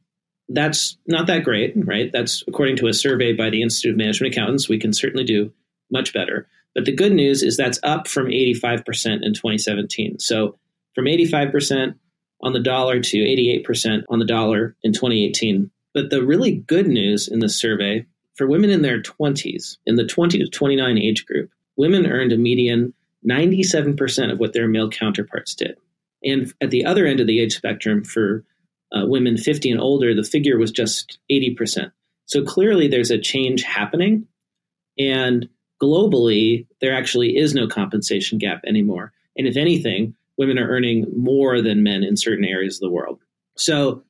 that's 0.49 0.97
not 1.07 1.27
that 1.27 1.43
great, 1.43 1.73
right? 1.75 2.11
That's 2.11 2.43
according 2.47 2.75
to 2.77 2.87
a 2.87 2.93
survey 2.93 3.33
by 3.33 3.49
the 3.49 3.61
Institute 3.61 3.91
of 3.91 3.97
Management 3.97 4.33
Accountants. 4.33 4.69
We 4.69 4.79
can 4.79 4.93
certainly 4.93 5.23
do 5.23 5.51
much 5.91 6.13
better. 6.13 6.47
But 6.75 6.85
the 6.85 6.95
good 6.95 7.13
news 7.13 7.43
is 7.43 7.57
that's 7.57 7.79
up 7.83 8.07
from 8.07 8.27
85% 8.27 9.23
in 9.23 9.33
2017. 9.33 10.19
So 10.19 10.57
from 10.93 11.05
85% 11.05 11.95
on 12.41 12.53
the 12.53 12.59
dollar 12.59 12.99
to 12.99 13.17
88% 13.17 14.03
on 14.09 14.19
the 14.19 14.25
dollar 14.25 14.75
in 14.83 14.93
2018. 14.93 15.69
But 15.93 16.09
the 16.09 16.23
really 16.23 16.55
good 16.55 16.87
news 16.87 17.27
in 17.27 17.39
this 17.39 17.59
survey 17.59 18.05
for 18.35 18.47
women 18.47 18.69
in 18.69 18.81
their 18.81 19.01
20s, 19.01 19.77
in 19.85 19.95
the 19.95 20.05
20 20.05 20.39
to 20.39 20.47
29 20.47 20.97
age 20.97 21.25
group, 21.25 21.51
women 21.75 22.05
earned 22.05 22.31
a 22.31 22.37
median 22.37 22.93
97% 23.27 24.31
of 24.31 24.39
what 24.39 24.53
their 24.53 24.67
male 24.67 24.89
counterparts 24.89 25.55
did. 25.55 25.75
And 26.23 26.53
at 26.61 26.71
the 26.71 26.85
other 26.85 27.05
end 27.05 27.19
of 27.19 27.27
the 27.27 27.41
age 27.41 27.55
spectrum, 27.55 28.03
for 28.03 28.43
uh, 28.93 29.05
women 29.05 29.37
50 29.37 29.71
and 29.71 29.79
older, 29.79 30.13
the 30.13 30.23
figure 30.23 30.57
was 30.57 30.71
just 30.71 31.19
80%. 31.31 31.91
So 32.25 32.43
clearly 32.43 32.87
there's 32.87 33.11
a 33.11 33.19
change 33.19 33.63
happening. 33.63 34.27
And 34.97 35.49
globally, 35.81 36.67
there 36.81 36.95
actually 36.95 37.37
is 37.37 37.53
no 37.53 37.67
compensation 37.67 38.37
gap 38.37 38.61
anymore. 38.65 39.13
And 39.37 39.47
if 39.47 39.57
anything, 39.57 40.15
women 40.39 40.57
are 40.57 40.67
earning 40.67 41.05
more 41.15 41.61
than 41.61 41.83
men 41.83 42.01
in 42.01 42.17
certain 42.17 42.45
areas 42.45 42.77
of 42.77 42.81
the 42.81 42.89
world. 42.89 43.19
So 43.57 44.03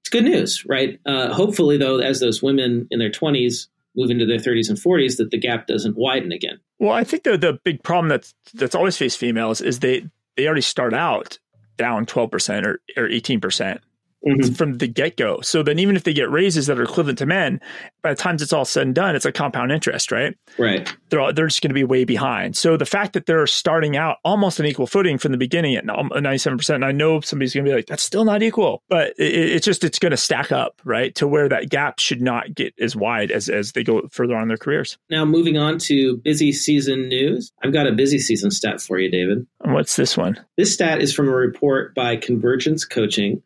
it's 0.00 0.08
good 0.10 0.24
news, 0.24 0.64
right? 0.66 0.98
Uh, 1.06 1.32
hopefully, 1.32 1.76
though, 1.76 1.98
as 1.98 2.18
those 2.18 2.42
women 2.42 2.88
in 2.90 2.98
their 2.98 3.10
20s 3.10 3.68
move 3.94 4.10
into 4.10 4.26
their 4.26 4.38
30s 4.38 4.70
and 4.70 4.78
40s, 4.78 5.18
that 5.18 5.30
the 5.30 5.38
gap 5.38 5.66
doesn't 5.66 5.96
widen 5.96 6.32
again. 6.32 6.58
Well, 6.80 6.92
I 6.92 7.04
think 7.04 7.22
the 7.22 7.36
the 7.36 7.58
big 7.62 7.82
problem 7.84 8.08
that's 8.08 8.34
that's 8.54 8.74
always 8.74 8.96
faced 8.96 9.18
females 9.18 9.60
is 9.60 9.78
they 9.78 10.08
they 10.36 10.46
already 10.46 10.62
start 10.62 10.94
out 10.94 11.38
down 11.76 12.06
12% 12.06 12.64
or, 12.64 12.80
or 12.96 13.08
18% 13.08 13.80
mm-hmm. 14.26 14.54
from 14.54 14.78
the 14.78 14.86
get 14.86 15.16
go. 15.16 15.40
So 15.40 15.62
then, 15.62 15.78
even 15.78 15.96
if 15.96 16.04
they 16.04 16.12
get 16.12 16.30
raises 16.30 16.66
that 16.66 16.78
are 16.78 16.82
equivalent 16.82 17.18
to 17.18 17.26
men, 17.26 17.60
by 18.02 18.10
the 18.10 18.16
time 18.16 18.36
it's 18.36 18.52
all 18.52 18.64
said 18.64 18.86
and 18.86 18.94
done, 18.94 19.16
it's 19.16 19.24
a 19.24 19.32
compound 19.32 19.72
interest, 19.72 20.10
right? 20.12 20.36
Right. 20.58 20.94
They're 21.10 21.20
all, 21.20 21.32
they're 21.32 21.46
just 21.46 21.62
going 21.62 21.70
to 21.70 21.74
be 21.74 21.84
way 21.84 22.04
behind. 22.04 22.56
So 22.56 22.76
the 22.76 22.86
fact 22.86 23.12
that 23.14 23.26
they're 23.26 23.46
starting 23.46 23.96
out 23.96 24.18
almost 24.24 24.60
on 24.60 24.66
equal 24.66 24.86
footing 24.86 25.18
from 25.18 25.32
the 25.32 25.38
beginning 25.38 25.76
at 25.76 25.84
ninety 25.84 26.38
seven 26.38 26.58
percent, 26.58 26.76
and 26.76 26.84
I 26.84 26.92
know 26.92 27.20
somebody's 27.20 27.54
going 27.54 27.64
to 27.64 27.70
be 27.70 27.74
like, 27.74 27.86
"That's 27.86 28.02
still 28.02 28.24
not 28.24 28.42
equal," 28.42 28.82
but 28.88 29.14
it, 29.18 29.34
it's 29.34 29.64
just 29.64 29.84
it's 29.84 29.98
going 29.98 30.10
to 30.10 30.16
stack 30.16 30.52
up, 30.52 30.80
right, 30.84 31.14
to 31.16 31.26
where 31.26 31.48
that 31.48 31.68
gap 31.70 31.98
should 31.98 32.22
not 32.22 32.54
get 32.54 32.74
as 32.78 32.96
wide 32.96 33.30
as 33.30 33.48
as 33.48 33.72
they 33.72 33.82
go 33.82 34.08
further 34.10 34.36
on 34.36 34.42
in 34.42 34.48
their 34.48 34.56
careers. 34.56 34.98
Now, 35.10 35.24
moving 35.24 35.58
on 35.58 35.78
to 35.78 36.16
busy 36.18 36.52
season 36.52 37.08
news, 37.08 37.52
I've 37.62 37.72
got 37.72 37.86
a 37.86 37.92
busy 37.92 38.18
season 38.18 38.50
stat 38.50 38.80
for 38.80 38.98
you, 38.98 39.10
David. 39.10 39.46
what's 39.64 39.96
this 39.96 40.16
one? 40.16 40.38
This 40.56 40.74
stat 40.74 41.02
is 41.02 41.14
from 41.14 41.28
a 41.28 41.32
report 41.32 41.94
by 41.94 42.16
Convergence 42.16 42.84
Coaching 42.84 43.42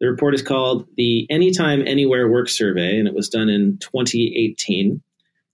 the 0.00 0.10
report 0.10 0.34
is 0.34 0.42
called 0.42 0.86
the 0.96 1.26
Anytime 1.30 1.86
Anywhere 1.86 2.28
Work 2.28 2.48
Survey, 2.48 2.98
and 2.98 3.06
it 3.06 3.14
was 3.14 3.28
done 3.28 3.48
in 3.48 3.78
2018. 3.78 5.02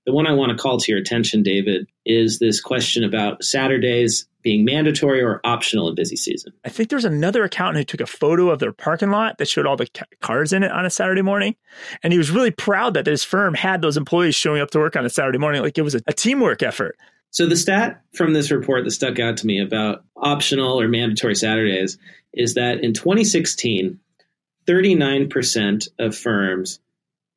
The 0.07 0.13
one 0.13 0.29
I 0.29 0.35
want 0.35 0.51
to 0.51 0.57
call 0.57 0.79
to 0.79 0.93
your 0.93 1.01
attention, 1.01 1.43
David, 1.43 1.89
is 2.05 2.39
this 2.39 2.61
question 2.61 3.03
about 3.03 3.43
Saturdays 3.43 4.29
being 4.43 4.65
mandatory 4.65 5.21
or 5.21 5.41
optional 5.43 5.89
in 5.89 5.97
busy 5.97 6.15
season. 6.15 6.53
I 6.65 6.69
think 6.69 6.89
there's 6.89 7.05
another 7.05 7.43
accountant 7.43 7.79
who 7.79 7.85
took 7.97 8.09
a 8.09 8.09
photo 8.09 8.51
of 8.51 8.61
their 8.61 8.71
parking 8.71 9.11
lot 9.11 9.39
that 9.39 9.49
showed 9.49 9.67
all 9.67 9.77
the 9.77 9.89
cars 10.21 10.53
in 10.53 10.63
it 10.63 10.71
on 10.71 10.87
a 10.87 10.91
Saturday 10.91 11.23
morning. 11.23 11.57
And 12.05 12.13
he 12.13 12.19
was 12.19 12.31
really 12.31 12.53
proud 12.53 12.95
that 12.95 13.09
his 13.09 13.25
firm 13.25 13.55
had 13.55 13.83
those 13.83 13.97
employees 13.97 14.37
showing 14.37 14.61
up 14.61 14.71
to 14.71 14.79
work 14.79 14.95
on 14.95 15.05
a 15.05 15.11
Saturday 15.11 15.39
morning. 15.39 15.63
Like 15.63 15.77
it 15.77 15.83
was 15.83 15.97
a, 15.97 16.01
a 16.07 16.13
teamwork 16.13 16.63
effort. 16.63 16.97
So 17.33 17.47
the 17.47 17.57
stat 17.57 18.03
from 18.15 18.35
this 18.35 18.53
report 18.53 18.85
that 18.85 18.93
stuck 18.93 19.19
out 19.19 19.37
to 19.39 19.47
me 19.49 19.61
about 19.61 20.05
optional 20.17 20.81
or 20.81 20.87
mandatory 20.87 21.35
Saturdays 21.35 21.99
is 22.33 22.55
that 22.55 22.85
in 22.85 22.95
2016, 22.95 23.99
39% 24.67 25.89
of 25.99 26.17
firms 26.17 26.81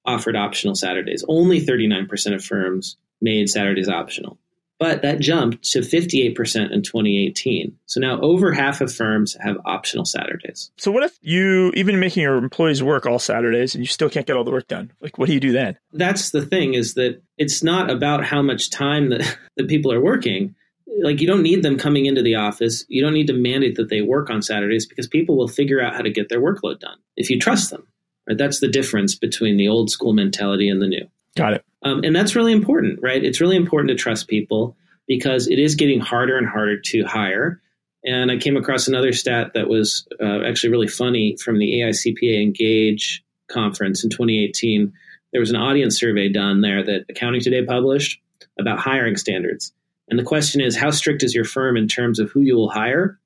offered 0.05 0.35
optional 0.35 0.75
Saturdays. 0.75 1.23
Only 1.27 1.61
39% 1.61 2.33
of 2.33 2.43
firms 2.43 2.97
made 3.21 3.49
Saturdays 3.49 3.89
optional. 3.89 4.37
But 4.79 5.01
that 5.01 5.19
jumped 5.19 5.63
to 5.71 5.79
58% 5.79 6.71
in 6.71 6.81
2018. 6.81 7.77
So 7.85 7.99
now 7.99 8.19
over 8.21 8.53
half 8.53 8.79
of 8.79 8.93
firms 8.93 9.35
have 9.41 9.57
optional 9.65 10.05
Saturdays. 10.05 10.71
So 10.77 10.89
what 10.89 11.03
if 11.03 11.19
you 11.21 11.73
even 11.75 11.99
making 11.99 12.23
your 12.23 12.37
employees 12.37 12.81
work 12.81 13.05
all 13.05 13.19
Saturdays 13.19 13.75
and 13.75 13.83
you 13.83 13.87
still 13.87 14.09
can't 14.09 14.25
get 14.25 14.37
all 14.37 14.45
the 14.45 14.51
work 14.51 14.69
done? 14.69 14.93
Like 15.01 15.17
what 15.17 15.27
do 15.27 15.33
you 15.33 15.41
do 15.41 15.51
then? 15.51 15.77
That's 15.91 16.29
the 16.29 16.45
thing 16.45 16.75
is 16.75 16.93
that 16.93 17.21
it's 17.37 17.61
not 17.61 17.89
about 17.89 18.23
how 18.23 18.41
much 18.41 18.69
time 18.69 19.09
that, 19.09 19.37
that 19.57 19.67
people 19.67 19.91
are 19.91 19.99
working 19.99 20.55
like 21.01 21.21
you 21.21 21.27
don't 21.27 21.43
need 21.43 21.63
them 21.63 21.77
coming 21.77 22.05
into 22.05 22.21
the 22.21 22.35
office. 22.35 22.85
You 22.87 23.01
don't 23.01 23.13
need 23.13 23.27
to 23.27 23.33
mandate 23.33 23.75
that 23.75 23.89
they 23.89 24.01
work 24.01 24.29
on 24.29 24.41
Saturdays 24.41 24.85
because 24.85 25.07
people 25.07 25.37
will 25.37 25.47
figure 25.47 25.81
out 25.81 25.95
how 25.95 26.01
to 26.01 26.09
get 26.09 26.29
their 26.29 26.41
workload 26.41 26.79
done 26.79 26.97
if 27.15 27.29
you 27.29 27.39
trust 27.39 27.69
them. 27.69 27.87
Right? 28.27 28.37
That's 28.37 28.59
the 28.59 28.67
difference 28.67 29.15
between 29.15 29.57
the 29.57 29.67
old 29.67 29.89
school 29.89 30.13
mentality 30.13 30.69
and 30.69 30.81
the 30.81 30.87
new. 30.87 31.07
Got 31.35 31.53
it. 31.53 31.65
Um, 31.83 32.01
and 32.03 32.15
that's 32.15 32.35
really 32.35 32.51
important, 32.51 32.99
right? 33.01 33.23
It's 33.23 33.39
really 33.39 33.55
important 33.55 33.89
to 33.89 33.95
trust 33.95 34.27
people 34.27 34.75
because 35.07 35.47
it 35.47 35.59
is 35.59 35.75
getting 35.75 35.99
harder 35.99 36.37
and 36.37 36.47
harder 36.47 36.79
to 36.79 37.03
hire. 37.03 37.61
And 38.03 38.31
I 38.31 38.37
came 38.37 38.57
across 38.57 38.87
another 38.87 39.13
stat 39.13 39.51
that 39.53 39.67
was 39.69 40.07
uh, 40.21 40.41
actually 40.41 40.71
really 40.71 40.87
funny 40.87 41.35
from 41.37 41.57
the 41.57 41.81
AICPA 41.81 42.41
Engage 42.41 43.23
conference 43.49 44.03
in 44.03 44.09
2018. 44.09 44.93
There 45.31 45.41
was 45.41 45.49
an 45.49 45.55
audience 45.57 45.99
survey 45.99 46.29
done 46.29 46.61
there 46.61 46.83
that 46.83 47.05
Accounting 47.09 47.41
Today 47.41 47.63
published 47.65 48.21
about 48.57 48.79
hiring 48.79 49.15
standards. 49.15 49.73
And 50.09 50.17
the 50.17 50.23
question 50.23 50.61
is, 50.61 50.75
how 50.75 50.89
strict 50.91 51.23
is 51.23 51.35
your 51.35 51.45
firm 51.45 51.77
in 51.77 51.87
terms 51.87 52.19
of 52.19 52.31
who 52.31 52.41
you 52.41 52.55
will 52.55 52.69
hire? 52.69 53.19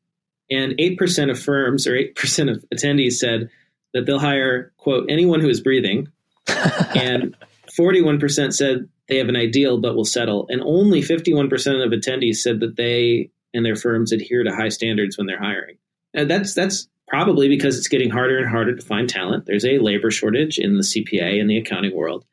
And 0.51 0.73
8% 0.77 1.31
of 1.31 1.39
firms 1.39 1.87
or 1.87 1.93
8% 1.93 2.51
of 2.51 2.65
attendees 2.73 3.13
said 3.13 3.49
that 3.93 4.05
they'll 4.05 4.19
hire, 4.19 4.73
quote, 4.77 5.09
anyone 5.09 5.39
who 5.39 5.49
is 5.49 5.61
breathing. 5.61 6.09
and 6.47 7.35
41% 7.77 8.53
said 8.53 8.89
they 9.07 9.17
have 9.17 9.29
an 9.29 9.35
ideal 9.35 9.79
but 9.79 9.95
will 9.95 10.05
settle. 10.05 10.45
And 10.49 10.61
only 10.61 11.01
51% 11.01 11.47
of 11.85 11.91
attendees 11.91 12.37
said 12.37 12.59
that 12.59 12.75
they 12.75 13.29
and 13.53 13.65
their 13.65 13.75
firms 13.75 14.11
adhere 14.11 14.43
to 14.43 14.53
high 14.53 14.69
standards 14.69 15.17
when 15.17 15.27
they're 15.27 15.41
hiring. 15.41 15.77
And 16.13 16.29
that's, 16.29 16.53
that's 16.53 16.87
probably 17.07 17.47
because 17.47 17.77
it's 17.77 17.87
getting 17.87 18.09
harder 18.09 18.37
and 18.39 18.49
harder 18.49 18.75
to 18.75 18.85
find 18.85 19.07
talent. 19.07 19.45
There's 19.45 19.65
a 19.65 19.77
labor 19.77 20.11
shortage 20.11 20.57
in 20.57 20.77
the 20.77 20.83
CPA 20.83 21.39
and 21.39 21.49
the 21.49 21.57
accounting 21.57 21.95
world. 21.95 22.25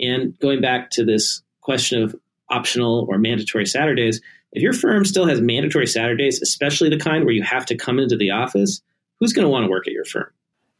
And 0.00 0.38
going 0.38 0.60
back 0.60 0.90
to 0.90 1.04
this 1.04 1.42
question 1.60 2.02
of 2.02 2.14
optional 2.50 3.06
or 3.08 3.18
mandatory 3.18 3.66
Saturdays, 3.66 4.20
if 4.52 4.62
your 4.62 4.72
firm 4.72 5.04
still 5.04 5.26
has 5.26 5.40
mandatory 5.40 5.86
Saturdays, 5.86 6.40
especially 6.40 6.88
the 6.88 6.98
kind 6.98 7.24
where 7.24 7.34
you 7.34 7.42
have 7.42 7.66
to 7.66 7.76
come 7.76 7.98
into 7.98 8.16
the 8.16 8.30
office, 8.30 8.80
who's 9.20 9.32
going 9.32 9.44
to 9.44 9.48
want 9.48 9.64
to 9.64 9.70
work 9.70 9.86
at 9.86 9.92
your 9.92 10.04
firm? 10.04 10.30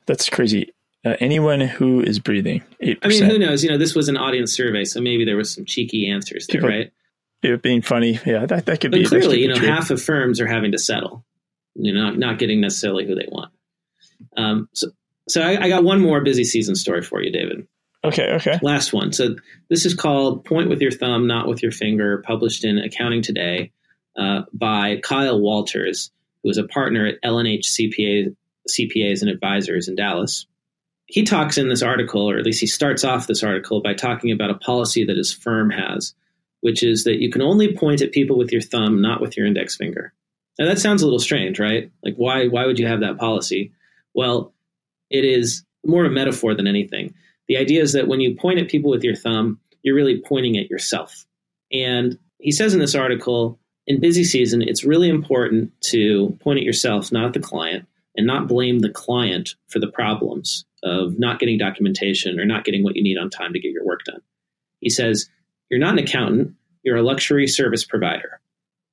That's 0.07 0.29
crazy. 0.29 0.73
Uh, 1.05 1.17
anyone 1.21 1.61
who 1.61 2.01
is 2.01 2.19
breathing, 2.19 2.63
8%. 2.83 2.99
I 3.03 3.09
mean, 3.09 3.25
who 3.25 3.39
knows? 3.39 3.63
You 3.63 3.71
know, 3.71 3.79
this 3.79 3.95
was 3.95 4.09
an 4.09 4.17
audience 4.17 4.53
survey, 4.53 4.85
so 4.85 5.01
maybe 5.01 5.25
there 5.25 5.37
was 5.37 5.55
some 5.55 5.65
cheeky 5.65 6.11
answers 6.11 6.47
there, 6.47 6.61
People, 6.61 6.69
right? 6.77 6.93
It 7.43 7.63
being 7.63 7.83
funny, 7.83 8.19
yeah, 8.27 8.47
that, 8.47 8.67
that 8.67 8.81
could 8.81 8.91
but 8.91 8.99
be. 8.99 9.07
clearly, 9.07 9.41
you 9.41 9.49
know, 9.49 9.55
true. 9.55 9.69
half 9.69 9.91
of 9.91 10.03
firms 10.03 10.41
are 10.41 10.49
having 10.49 10.73
to 10.73 10.79
settle. 10.79 11.25
You 11.77 11.95
know, 11.95 12.03
not, 12.03 12.19
not 12.19 12.39
getting 12.41 12.61
necessarily 12.61 13.07
who 13.07 13.15
they 13.15 13.29
want. 13.29 13.53
Um, 14.37 14.69
so, 14.73 14.89
so 15.29 15.43
I, 15.43 15.65
I 15.65 15.69
got 15.69 15.85
one 15.85 16.01
more 16.01 16.21
busy 16.21 16.43
season 16.43 16.75
story 16.75 17.03
for 17.03 17.23
you, 17.23 17.31
David. 17.31 17.69
Okay, 18.09 18.33
okay. 18.33 18.59
Last 18.63 18.95
one. 18.95 19.13
So 19.13 19.37
this 19.69 19.85
is 19.85 19.95
called 19.95 20.45
Point 20.47 20.71
with 20.71 20.81
Your 20.81 20.91
Thumb, 20.91 21.27
Not 21.27 21.47
with 21.47 21.63
Your 21.63 21.73
Finger, 21.73 22.23
published 22.27 22.65
in 22.65 22.79
Accounting 22.79 23.21
Today 23.21 23.71
uh, 24.17 24.43
by 24.53 24.97
Kyle 25.03 25.39
Walters, 25.39 26.11
who 26.43 26.49
is 26.49 26.57
a 26.57 26.65
partner 26.65 27.07
at 27.07 27.19
L&H 27.23 27.69
CPA, 27.69 28.35
CPAs 28.67 29.21
and 29.21 29.31
Advisors 29.31 29.89
in 29.89 29.95
Dallas. 29.95 30.47
He 31.05 31.25
talks 31.25 31.59
in 31.59 31.69
this 31.69 31.83
article, 31.83 32.31
or 32.31 32.39
at 32.39 32.47
least 32.47 32.61
he 32.61 32.67
starts 32.67 33.05
off 33.05 33.27
this 33.27 33.43
article, 33.43 33.83
by 33.83 33.93
talking 33.93 34.33
about 34.33 34.51
a 34.51 34.59
policy 34.59 35.05
that 35.05 35.17
his 35.17 35.33
firm 35.33 35.69
has, 35.69 36.15
which 36.61 36.83
is 36.83 37.05
that 37.05 37.21
you 37.21 37.31
can 37.31 37.43
only 37.43 37.77
point 37.77 38.01
at 38.01 38.13
people 38.13 38.39
with 38.39 38.53
your 38.53 38.63
thumb, 38.63 39.03
not 39.03 39.21
with 39.21 39.37
your 39.37 39.47
index 39.47 39.77
finger. 39.77 40.15
Now 40.59 40.67
that 40.67 40.79
sounds 40.79 41.03
a 41.03 41.05
little 41.05 41.19
strange, 41.19 41.61
right? 41.61 41.91
Like 42.03 42.15
why 42.17 42.49
why 42.49 42.67
would 42.67 42.79
you 42.79 42.87
have 42.87 43.01
that 43.01 43.19
policy? 43.19 43.73
Well, 44.15 44.53
it 45.09 45.25
is 45.25 45.65
more 45.87 46.05
a 46.05 46.11
metaphor 46.11 46.55
than 46.55 46.67
anything 46.67 47.15
the 47.49 47.57
idea 47.57 47.83
is 47.83 47.93
that 47.95 48.09
when 48.09 48.21
you 48.21 48.37
point 48.37 48.59
at 48.59 48.69
people 48.69 48.91
with 48.91 49.03
your 49.03 49.17
thumb, 49.17 49.59
you're 49.83 49.95
really 49.95 50.21
pointing 50.21 50.59
at 50.59 50.71
yourself. 50.71 51.25
And 51.73 52.19
he 52.39 52.53
says 52.53 52.75
in 52.75 52.81
this 52.81 52.95
article, 52.95 53.59
in 53.87 54.01
busy 54.01 54.25
season, 54.25 54.63
it's 54.63 54.85
really 54.85 55.09
important 55.09 55.73
to 55.87 56.37
point 56.41 56.59
at 56.59 56.65
yourself, 56.65 57.11
not 57.11 57.25
at 57.25 57.33
the 57.33 57.41
client, 57.41 57.87
and 58.17 58.27
not 58.27 58.49
blame 58.49 58.81
the 58.81 58.91
client 58.91 59.55
for 59.69 59.79
the 59.79 59.91
problems 59.91 60.67
of 60.83 61.19
not 61.19 61.41
getting 61.41 61.59
documentation 61.59 62.39
or 62.39 62.45
not 62.45 62.65
getting 62.65 62.85
what 62.85 62.97
you 62.97 63.03
need 63.03 63.19
on 63.19 63.31
time 63.31 63.53
to 63.53 63.59
get 63.59 63.73
your 63.73 63.85
work 63.85 64.05
done. 64.05 64.21
He 64.81 64.91
says, 64.91 65.29
You're 65.71 65.81
not 65.81 65.95
an 65.95 66.05
accountant, 66.05 66.55
you're 66.83 66.97
a 66.97 67.03
luxury 67.03 67.47
service 67.47 67.85
provider. 67.85 68.41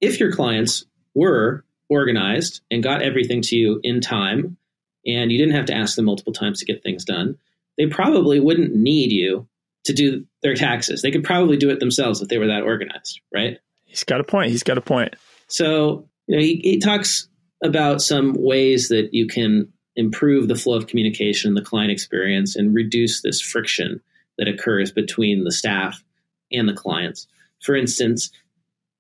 If 0.01 0.19
your 0.19 0.31
clients 0.31 0.85
were 1.13 1.63
organized 1.89 2.61
and 2.71 2.83
got 2.83 3.01
everything 3.01 3.41
to 3.43 3.55
you 3.55 3.79
in 3.83 4.01
time, 4.01 4.57
and 5.05 5.31
you 5.31 5.37
didn't 5.37 5.55
have 5.55 5.65
to 5.65 5.75
ask 5.75 5.95
them 5.95 6.05
multiple 6.05 6.33
times 6.33 6.59
to 6.59 6.65
get 6.65 6.81
things 6.81 7.05
done, 7.05 7.37
they 7.77 7.87
probably 7.87 8.39
wouldn't 8.39 8.75
need 8.75 9.11
you 9.11 9.47
to 9.85 9.93
do 9.93 10.25
their 10.41 10.55
taxes. 10.55 11.01
They 11.01 11.11
could 11.11 11.23
probably 11.23 11.57
do 11.57 11.69
it 11.69 11.79
themselves 11.79 12.21
if 12.21 12.27
they 12.27 12.37
were 12.37 12.47
that 12.47 12.63
organized, 12.63 13.21
right? 13.33 13.59
He's 13.85 14.03
got 14.03 14.19
a 14.19 14.23
point. 14.23 14.51
He's 14.51 14.63
got 14.63 14.77
a 14.77 14.81
point. 14.81 15.15
So, 15.47 16.07
you 16.27 16.35
know, 16.35 16.41
he, 16.41 16.59
he 16.63 16.79
talks 16.79 17.27
about 17.63 18.01
some 18.01 18.33
ways 18.37 18.89
that 18.89 19.13
you 19.13 19.27
can 19.27 19.71
improve 19.95 20.47
the 20.47 20.55
flow 20.55 20.75
of 20.75 20.87
communication, 20.87 21.53
the 21.53 21.61
client 21.61 21.91
experience, 21.91 22.55
and 22.55 22.75
reduce 22.75 23.21
this 23.21 23.41
friction 23.41 24.01
that 24.37 24.47
occurs 24.47 24.91
between 24.91 25.43
the 25.43 25.51
staff 25.51 26.03
and 26.51 26.67
the 26.67 26.73
clients. 26.73 27.27
For 27.61 27.75
instance, 27.75 28.31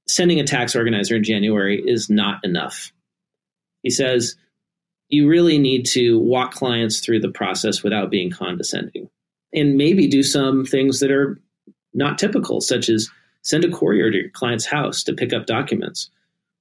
sending 0.07 0.39
a 0.39 0.45
tax 0.45 0.75
organizer 0.75 1.15
in 1.15 1.23
January 1.23 1.81
is 1.85 2.09
not 2.09 2.39
enough. 2.43 2.91
He 3.81 3.89
says 3.89 4.35
you 5.09 5.27
really 5.27 5.57
need 5.57 5.85
to 5.85 6.19
walk 6.19 6.53
clients 6.53 6.99
through 6.99 7.19
the 7.19 7.31
process 7.31 7.83
without 7.83 8.09
being 8.09 8.31
condescending 8.31 9.09
and 9.53 9.77
maybe 9.77 10.07
do 10.07 10.23
some 10.23 10.65
things 10.65 10.99
that 10.99 11.11
are 11.11 11.39
not 11.93 12.17
typical, 12.17 12.59
such 12.61 12.89
as 12.89 13.09
send 13.41 13.63
a 13.63 13.71
courier 13.71 14.11
to 14.11 14.17
your 14.17 14.29
client's 14.29 14.65
house 14.65 15.03
to 15.03 15.13
pick 15.13 15.31
up 15.31 15.45
documents 15.45 16.09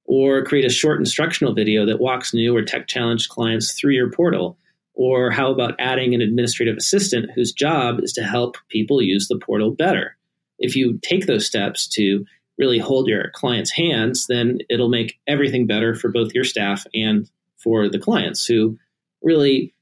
or 0.05 0.43
create 0.43 0.65
a 0.65 0.69
short 0.69 0.99
instructional 0.99 1.53
video 1.53 1.85
that 1.85 1.99
walks 1.99 2.33
new 2.33 2.55
or 2.55 2.61
tech 2.61 2.87
challenged 2.87 3.29
clients 3.29 3.73
through 3.73 3.93
your 3.93 4.11
portal. 4.11 4.57
Or 4.93 5.29
how 5.29 5.51
about 5.51 5.75
adding 5.77 6.13
an 6.13 6.21
administrative 6.21 6.77
assistant 6.77 7.31
whose 7.35 7.51
job 7.51 7.99
is 8.01 8.13
to 8.13 8.23
help 8.23 8.55
people 8.69 9.01
use 9.01 9.27
the 9.27 9.37
portal 9.37 9.71
better? 9.71 10.15
If 10.57 10.75
you 10.75 10.99
take 11.01 11.25
those 11.25 11.45
steps 11.45 11.87
to 11.89 12.23
really 12.57 12.79
hold 12.79 13.07
your 13.07 13.29
clients' 13.31 13.71
hands, 13.71 14.27
then 14.27 14.59
it'll 14.69 14.87
make 14.87 15.19
everything 15.27 15.67
better 15.67 15.95
for 15.95 16.09
both 16.09 16.33
your 16.33 16.45
staff 16.45 16.85
and 16.93 17.29
for 17.65 17.89
the 17.89 17.99
clients 17.99 18.45
who 18.45 18.77
really 19.23 19.73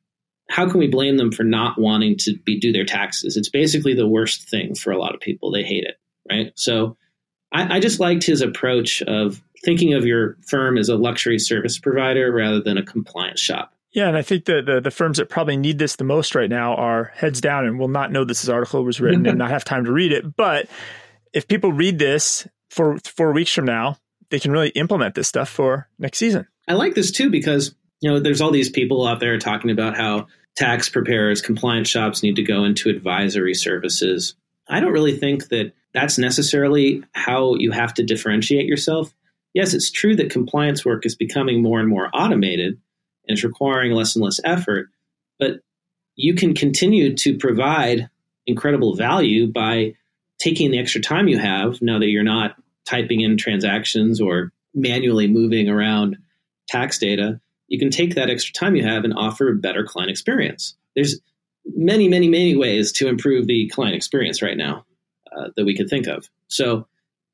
how 0.50 0.70
can 0.70 0.80
we 0.80 0.88
blame 0.88 1.18
them 1.18 1.32
for 1.32 1.44
not 1.44 1.80
wanting 1.80 2.18
to 2.18 2.36
be 2.46 2.60
do 2.60 2.72
their 2.72 2.86
taxes? 2.86 3.38
It's 3.38 3.50
basically 3.50 3.94
the 3.94 4.08
worst 4.08 4.50
thing 4.50 4.76
for 4.76 4.92
a 4.92 4.98
lot 4.98 5.14
of 5.14 5.22
people. 5.22 5.52
They 5.52 5.64
hate 5.64 5.84
it, 5.84 6.00
right? 6.30 6.52
So 6.56 6.98
I, 7.52 7.78
I 7.78 7.80
just 7.80 8.00
liked 8.00 8.24
his 8.24 8.42
approach 8.42 9.02
of 9.04 9.42
thinking 9.64 9.94
of 9.94 10.06
your 10.06 10.38
firm 10.48 10.78
as 10.78 10.90
a 10.90 10.96
luxury 10.96 11.40
service 11.40 11.80
provider 11.80 12.32
rather 12.32 12.62
than 12.62 12.78
a 12.78 12.84
compliance 12.84 13.40
shop. 13.40 13.74
Yeah, 13.94 14.08
and 14.08 14.18
I 14.18 14.24
think 14.24 14.46
the, 14.46 14.62
the, 14.62 14.82
the 14.82 14.92
firms 14.92 15.18
that 15.18 15.30
probably 15.30 15.56
need 15.56 15.78
this 15.78 15.96
the 15.96 16.04
most 16.04 16.34
right 16.34 16.50
now 16.50 16.76
are 16.76 17.12
heads 17.16 17.40
down 17.40 17.66
and 17.66 17.78
will 17.78 17.88
not 17.88 18.12
know 18.12 18.26
this 18.26 18.48
article 18.50 18.84
was 18.84 19.00
written 19.00 19.26
and 19.28 19.38
not 19.38 19.52
have 19.52 19.64
time 19.64 19.86
to 19.86 19.92
read 19.92 20.12
it. 20.12 20.36
But 20.36 20.68
if 21.32 21.48
people 21.48 21.72
read 21.72 22.00
this 22.00 22.48
for 22.72 22.98
four 23.06 23.34
weeks 23.34 23.54
from 23.54 23.66
now, 23.66 23.98
they 24.32 24.40
can 24.40 24.52
really 24.52 24.70
implement 24.70 25.14
this 25.14 25.28
stuff 25.28 25.48
for 25.48 25.90
next 26.00 26.18
season. 26.18 26.48
I 26.68 26.74
like 26.74 26.96
this 26.96 27.12
too 27.12 27.30
because 27.30 27.76
you 28.02 28.10
know 28.10 28.20
there's 28.20 28.42
all 28.42 28.52
these 28.52 28.70
people 28.70 29.08
out 29.08 29.20
there 29.20 29.38
talking 29.38 29.72
about 29.72 29.98
how 29.98 30.28
tax 30.56 30.90
preparers, 30.90 31.42
compliance 31.42 31.90
shops 31.90 32.24
need 32.24 32.36
to 32.36 32.44
go 32.44 32.64
into 32.64 32.90
advisory 32.90 33.54
services. 33.54 34.36
I 34.68 34.80
don't 34.80 34.94
really 34.94 35.18
think 35.18 35.50
that 35.50 35.74
that's 35.94 36.18
necessarily 36.18 37.04
how 37.14 37.56
you 37.56 37.72
have 37.72 37.94
to 37.96 38.04
differentiate 38.04 38.66
yourself. 38.66 39.14
Yes, 39.54 39.74
it's 39.74 39.92
true 39.92 40.16
that 40.16 40.32
compliance 40.32 40.86
work 40.86 41.06
is 41.06 41.16
becoming 41.16 41.62
more 41.62 41.80
and 41.80 41.90
more 41.90 42.10
automated 42.14 42.80
and 43.28 43.38
it's 43.38 43.44
requiring 43.44 43.92
less 43.92 44.16
and 44.16 44.24
less 44.24 44.40
effort, 44.44 44.90
but 45.40 45.60
you 46.16 46.36
can 46.36 46.54
continue 46.54 47.16
to 47.16 47.38
provide 47.38 48.10
incredible 48.46 48.96
value 48.96 49.52
by 49.52 49.96
taking 50.40 50.72
the 50.72 50.80
extra 50.80 51.02
time 51.02 51.28
you 51.28 51.38
have 51.38 51.82
now 51.82 52.00
that 52.00 52.10
you're 52.10 52.24
not 52.24 52.56
typing 52.86 53.22
in 53.22 53.38
transactions 53.38 54.20
or 54.20 54.52
manually 54.74 55.28
moving 55.28 55.70
around 55.70 56.18
tax 56.68 56.98
data. 56.98 57.40
You 57.68 57.80
can 57.80 57.90
take 57.90 58.16
that 58.16 58.30
extra 58.30 58.54
time 58.54 58.76
you 58.76 58.84
have 58.84 59.04
and 59.04 59.14
offer 59.14 59.50
a 59.50 59.56
better 59.56 59.84
client 59.84 60.12
experience. 60.12 60.76
There's 60.96 61.20
many, 61.66 62.08
many, 62.08 62.28
many 62.28 62.56
ways 62.56 62.92
to 62.94 63.08
improve 63.08 63.48
the 63.48 63.70
client 63.70 63.96
experience 63.96 64.42
right 64.42 64.58
now 64.58 64.86
uh, 65.36 65.50
that 65.56 65.66
we 65.66 65.76
could 65.76 65.90
think 65.90 66.08
of. 66.08 66.30
So 66.48 66.88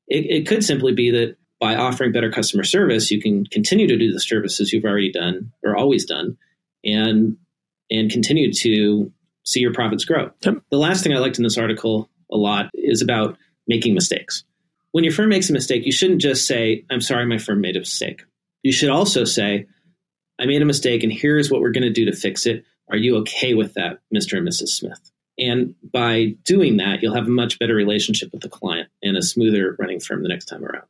it, 0.08 0.26
it 0.26 0.46
could 0.46 0.64
simply 0.64 0.92
be 0.92 1.10
that 1.10 1.36
by 1.60 1.76
offering 1.76 2.12
better 2.12 2.30
customer 2.30 2.64
service, 2.64 3.10
you 3.10 3.20
can 3.20 3.44
continue 3.46 3.86
to 3.86 3.98
do 3.98 4.12
the 4.12 4.20
services 4.20 4.72
you've 4.72 4.84
already 4.84 5.12
done 5.12 5.52
or 5.62 5.76
always 5.76 6.06
done, 6.06 6.38
and 6.84 7.36
and 7.90 8.10
continue 8.10 8.52
to 8.52 9.12
see 9.44 9.60
your 9.60 9.74
profits 9.74 10.04
grow. 10.04 10.30
Yep. 10.44 10.62
The 10.70 10.78
last 10.78 11.02
thing 11.02 11.12
I 11.12 11.18
liked 11.18 11.38
in 11.38 11.44
this 11.44 11.58
article 11.58 12.08
a 12.32 12.36
lot 12.36 12.70
is 12.72 13.02
about 13.02 13.36
making 13.68 13.94
mistakes. 13.94 14.44
When 14.92 15.04
your 15.04 15.12
firm 15.12 15.28
makes 15.28 15.50
a 15.50 15.52
mistake, 15.52 15.84
you 15.84 15.92
shouldn't 15.92 16.20
just 16.20 16.46
say, 16.46 16.84
"I'm 16.90 17.00
sorry, 17.00 17.26
my 17.26 17.38
firm 17.38 17.60
made 17.60 17.76
a 17.76 17.80
mistake." 17.80 18.22
You 18.62 18.72
should 18.72 18.90
also 18.90 19.24
say, 19.24 19.66
"I 20.38 20.46
made 20.46 20.62
a 20.62 20.66
mistake, 20.66 21.02
and 21.02 21.12
here's 21.12 21.50
what 21.50 21.60
we're 21.60 21.72
going 21.72 21.84
to 21.84 21.92
do 21.92 22.04
to 22.06 22.12
fix 22.12 22.46
it. 22.46 22.64
Are 22.90 22.96
you 22.96 23.16
okay 23.18 23.54
with 23.54 23.74
that, 23.74 24.00
Mr. 24.14 24.38
and 24.38 24.46
Mrs. 24.46 24.68
Smith?" 24.68 25.10
And 25.38 25.74
by 25.82 26.34
doing 26.44 26.76
that, 26.76 27.02
you'll 27.02 27.14
have 27.14 27.26
a 27.26 27.30
much 27.30 27.58
better 27.58 27.74
relationship 27.74 28.30
with 28.32 28.42
the 28.42 28.48
client 28.48 28.88
and 29.02 29.16
a 29.16 29.22
smoother 29.22 29.74
running 29.78 30.00
firm 30.00 30.22
the 30.22 30.28
next 30.28 30.46
time 30.46 30.64
around. 30.64 30.86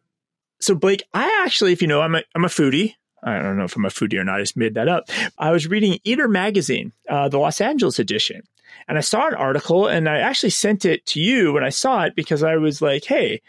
So 0.61 0.75
Blake, 0.75 1.05
I 1.15 1.43
actually, 1.45 1.73
if 1.73 1.81
you 1.81 1.89
know, 1.89 2.00
I'm 2.00 2.17
a, 2.17 2.23
I'm 2.35 2.45
a 2.45 2.49
foodie. 2.49 2.95
I 3.23 3.41
don't 3.41 3.57
know 3.57 3.65
if 3.65 3.77
I'm 3.77 3.85
a 3.85 3.91
foodie 3.91 4.19
or 4.19 4.25
not. 4.25 4.37
I 4.37 4.43
just 4.43 4.57
made 4.57 4.75
that 4.75 4.89
up. 4.89 5.09
I 5.38 5.53
was 5.53 5.66
reading 5.66 5.99
Eater 6.05 6.27
magazine, 6.27 6.92
uh, 7.09 7.29
the 7.29 7.38
Los 7.38 7.61
Angeles 7.61 7.99
edition, 7.99 8.42
and 8.88 8.97
I 8.97 9.03
saw 9.03 9.29
an 9.29 9.35
article, 9.35 9.87
and 9.87 10.09
I 10.09 10.18
actually 10.18 10.51
sent 10.51 10.85
it 10.85 11.05
to 11.07 11.21
you 11.21 11.53
when 11.53 11.62
I 11.62 11.68
saw 11.68 12.05
it 12.05 12.16
because 12.16 12.42
I 12.42 12.57
was 12.57 12.81
like, 12.81 13.05
"Hey, 13.05 13.42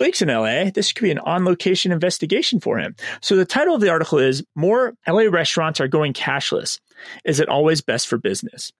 Blake's 0.00 0.20
in 0.20 0.28
LA. 0.28 0.70
This 0.70 0.92
could 0.92 1.04
be 1.04 1.12
an 1.12 1.20
on-location 1.20 1.92
investigation 1.92 2.58
for 2.58 2.78
him." 2.78 2.96
So 3.20 3.36
the 3.36 3.44
title 3.44 3.76
of 3.76 3.80
the 3.80 3.90
article 3.90 4.18
is 4.18 4.42
"More 4.56 4.94
LA 5.06 5.30
restaurants 5.30 5.80
are 5.80 5.86
going 5.86 6.12
cashless. 6.12 6.80
Is 7.24 7.38
it 7.38 7.48
always 7.48 7.80
best 7.80 8.08
for 8.08 8.18
business?" 8.18 8.72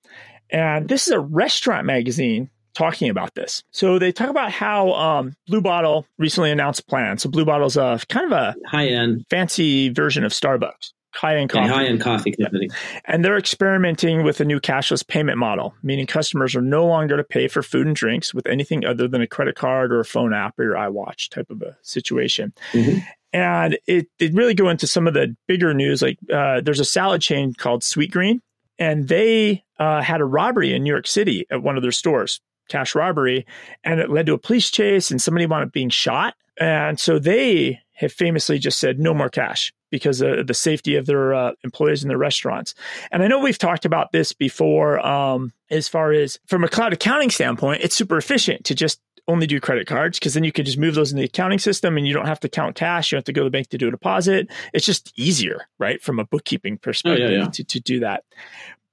And 0.51 0.89
this 0.89 1.07
is 1.07 1.13
a 1.13 1.21
restaurant 1.21 1.87
magazine 1.87 2.51
talking 2.75 3.11
about 3.11 3.35
this. 3.35 3.63
So 3.73 3.99
they 3.99 4.13
talk 4.13 4.31
about 4.31 4.51
how 4.53 4.93
um, 4.93 5.35
Blue 5.47 5.61
Bottle 5.61 6.07
recently 6.19 6.51
announced 6.51 6.89
plans. 6.89 7.23
So 7.23 7.31
Blue 7.31 7.45
Bottle's 7.45 7.77
a 7.77 8.01
kind 8.09 8.27
of 8.27 8.33
a 8.33 8.55
high 8.67 8.87
end, 8.89 9.25
fancy 9.31 9.91
version 9.91 10.25
of 10.25 10.33
Starbucks. 10.33 10.93
High 11.12 11.37
end 11.37 11.51
coffee. 11.51 11.68
High 11.68 11.87
end 11.87 12.01
coffee 12.01 12.33
company. 12.33 12.68
Yeah. 12.70 13.01
And 13.07 13.25
they're 13.25 13.37
experimenting 13.37 14.23
with 14.23 14.40
a 14.40 14.44
new 14.44 14.61
cashless 14.61 15.07
payment 15.07 15.38
model, 15.38 15.75
meaning 15.83 16.07
customers 16.07 16.55
are 16.55 16.62
no 16.62 16.87
longer 16.87 17.16
to 17.16 17.25
pay 17.25 17.49
for 17.49 17.62
food 17.62 17.87
and 17.87 17.96
drinks 17.96 18.33
with 18.33 18.46
anything 18.46 18.85
other 18.85 19.09
than 19.09 19.20
a 19.20 19.27
credit 19.27 19.57
card 19.57 19.92
or 19.92 20.01
a 20.01 20.05
phone 20.05 20.33
app 20.33 20.59
or 20.59 20.64
your 20.64 20.75
iWatch 20.75 21.29
type 21.31 21.51
of 21.51 21.62
a 21.62 21.77
situation. 21.83 22.53
Mm-hmm. 22.73 22.99
And 23.33 23.79
it 23.87 24.09
did 24.18 24.37
really 24.37 24.55
go 24.55 24.68
into 24.68 24.87
some 24.87 25.07
of 25.07 25.14
the 25.14 25.37
bigger 25.46 25.75
news. 25.75 26.03
Like 26.03 26.18
uh, 26.33 26.61
there's 26.61 26.81
a 26.81 26.85
salad 26.85 27.23
chain 27.23 27.55
called 27.55 27.83
Sweetgreen, 27.83 28.40
and 28.79 29.09
they 29.09 29.64
uh, 29.79 30.03
had 30.03 30.20
a 30.20 30.25
robbery 30.25 30.75
in 30.75 30.83
New 30.85 30.90
York 30.90 31.07
City 31.07 31.46
at 31.51 31.62
one 31.62 31.77
of 31.77 31.83
their 31.83 31.92
stores 31.92 32.40
cash 32.68 32.94
robbery, 32.94 33.44
and 33.83 33.99
it 33.99 34.11
led 34.11 34.27
to 34.27 34.33
a 34.33 34.38
police 34.38 34.70
chase, 34.70 35.11
and 35.11 35.20
somebody 35.20 35.44
wound 35.44 35.64
up 35.64 35.73
being 35.73 35.90
shot. 35.90 36.35
And 36.59 37.01
so 37.01 37.18
they 37.18 37.81
have 37.94 38.12
famously 38.12 38.59
just 38.59 38.79
said 38.79 39.01
no 39.01 39.12
more 39.12 39.29
cash 39.29 39.73
because 39.90 40.20
of 40.20 40.46
the 40.46 40.55
safety 40.55 40.96
of 40.96 41.07
their 41.07 41.35
uh, 41.35 41.53
employees 41.64 42.03
in 42.03 42.09
their 42.09 42.18
restaurants. 42.18 42.74
And 43.11 43.22
I 43.22 43.29
know 43.29 43.38
we've 43.38 43.59
talked 43.59 43.85
about 43.85 44.12
this 44.12 44.33
before, 44.33 45.05
um, 45.05 45.53
as 45.70 45.88
far 45.88 46.12
as 46.12 46.38
from 46.46 46.64
a 46.64 46.68
cloud 46.68 46.92
accounting 46.92 47.31
standpoint, 47.31 47.83
it's 47.83 47.94
super 47.94 48.16
efficient 48.16 48.64
to 48.64 48.74
just 48.74 49.00
only 49.29 49.46
do 49.46 49.61
credit 49.61 49.87
cards 49.87 50.18
because 50.18 50.35
then 50.35 50.44
you 50.44 50.53
can 50.53 50.64
just 50.64 50.79
move 50.79 50.94
those 50.94 51.12
in 51.12 51.18
the 51.18 51.24
accounting 51.24 51.59
system 51.59 51.96
and 51.96 52.07
you 52.07 52.12
don't 52.12 52.26
have 52.26 52.40
to 52.40 52.48
count 52.48 52.74
cash. 52.74 53.11
You 53.11 53.16
don't 53.16 53.20
have 53.20 53.24
to 53.26 53.33
go 53.33 53.42
to 53.42 53.44
the 53.44 53.50
bank 53.50 53.68
to 53.68 53.79
do 53.79 53.88
a 53.88 53.90
deposit. 53.90 54.48
It's 54.72 54.87
just 54.87 55.12
easier, 55.16 55.68
right? 55.79 56.03
From 56.03 56.18
a 56.18 56.24
bookkeeping 56.24 56.79
perspective 56.79 57.29
oh, 57.29 57.33
yeah, 57.33 57.42
yeah. 57.44 57.48
To, 57.48 57.64
to 57.64 57.81
do 57.81 58.00
that. 58.00 58.24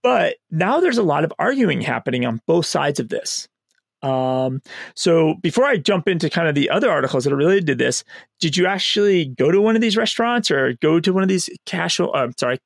But 0.04 0.36
now 0.52 0.80
there's 0.80 1.00
a 1.00 1.04
lot 1.04 1.24
of 1.24 1.34
arguing 1.40 1.82
happening 1.82 2.26
on 2.26 2.42
both 2.46 2.66
sides 2.66 3.00
of 3.00 3.10
this. 3.10 3.48
Um, 4.04 4.62
so 4.96 5.36
before 5.42 5.66
I 5.66 5.78
jump 5.78 6.08
into 6.08 6.30
kind 6.30 6.48
of 6.48 6.56
the 6.56 6.70
other 6.70 6.90
articles 6.90 7.24
that 7.24 7.34
are 7.34 7.38
related 7.38 7.68
to 7.68 7.76
this, 7.76 8.04
did 8.40 8.56
you 8.56 8.68
actually 8.68 9.26
go 9.26 9.52
to 9.52 9.60
one 9.60 9.76
of 9.76 9.82
these 9.82 9.98
restaurants 9.98 10.52
or 10.52 10.74
go 10.74 11.00
to 11.00 11.14
one 11.14 11.24
of 11.24 11.30
these 11.30 11.50
cash? 11.66 12.00
Uh, 12.00 12.28
sorry, 12.38 12.60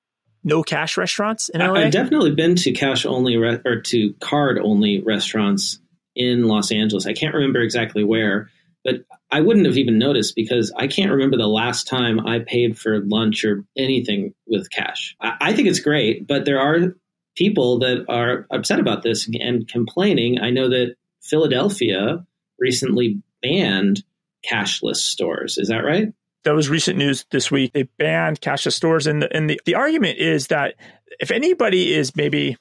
no 0.43 0.63
cash 0.63 0.97
restaurants 0.97 1.49
in 1.49 1.61
LA? 1.61 1.73
I've 1.73 1.91
definitely 1.91 2.31
been 2.31 2.55
to 2.55 2.71
cash 2.71 3.05
only 3.05 3.37
re- 3.37 3.61
or 3.65 3.81
to 3.81 4.13
card 4.19 4.59
only 4.59 5.01
restaurants 5.01 5.79
in 6.15 6.45
Los 6.45 6.71
Angeles. 6.71 7.07
I 7.07 7.13
can't 7.13 7.33
remember 7.33 7.61
exactly 7.61 8.03
where, 8.03 8.49
but 8.83 9.05
I 9.29 9.41
wouldn't 9.41 9.65
have 9.65 9.77
even 9.77 9.97
noticed 9.97 10.35
because 10.35 10.73
I 10.75 10.87
can't 10.87 11.11
remember 11.11 11.37
the 11.37 11.47
last 11.47 11.87
time 11.87 12.25
I 12.25 12.39
paid 12.39 12.77
for 12.77 12.99
lunch 12.99 13.45
or 13.45 13.63
anything 13.77 14.33
with 14.47 14.69
cash. 14.69 15.15
I, 15.21 15.37
I 15.39 15.53
think 15.53 15.67
it's 15.67 15.79
great, 15.79 16.27
but 16.27 16.45
there 16.45 16.59
are 16.59 16.95
people 17.35 17.79
that 17.79 18.05
are 18.09 18.45
upset 18.51 18.79
about 18.79 19.03
this 19.03 19.29
and 19.39 19.67
complaining. 19.67 20.39
I 20.41 20.49
know 20.49 20.67
that 20.69 20.95
Philadelphia 21.21 22.25
recently 22.59 23.21
banned 23.41 24.03
cashless 24.49 24.97
stores. 24.97 25.57
Is 25.57 25.67
that 25.69 25.83
right? 25.83 26.13
That 26.43 26.55
was 26.55 26.69
recent 26.69 26.97
news 26.97 27.25
this 27.31 27.51
week. 27.51 27.73
They 27.73 27.83
banned 27.83 28.41
cashless 28.41 28.73
stores, 28.73 29.05
and 29.05 29.21
the, 29.21 29.35
and 29.35 29.49
the, 29.49 29.61
the 29.65 29.75
argument 29.75 30.17
is 30.17 30.47
that 30.47 30.75
if 31.19 31.29
anybody 31.29 31.93
is 31.93 32.15
maybe, 32.15 32.57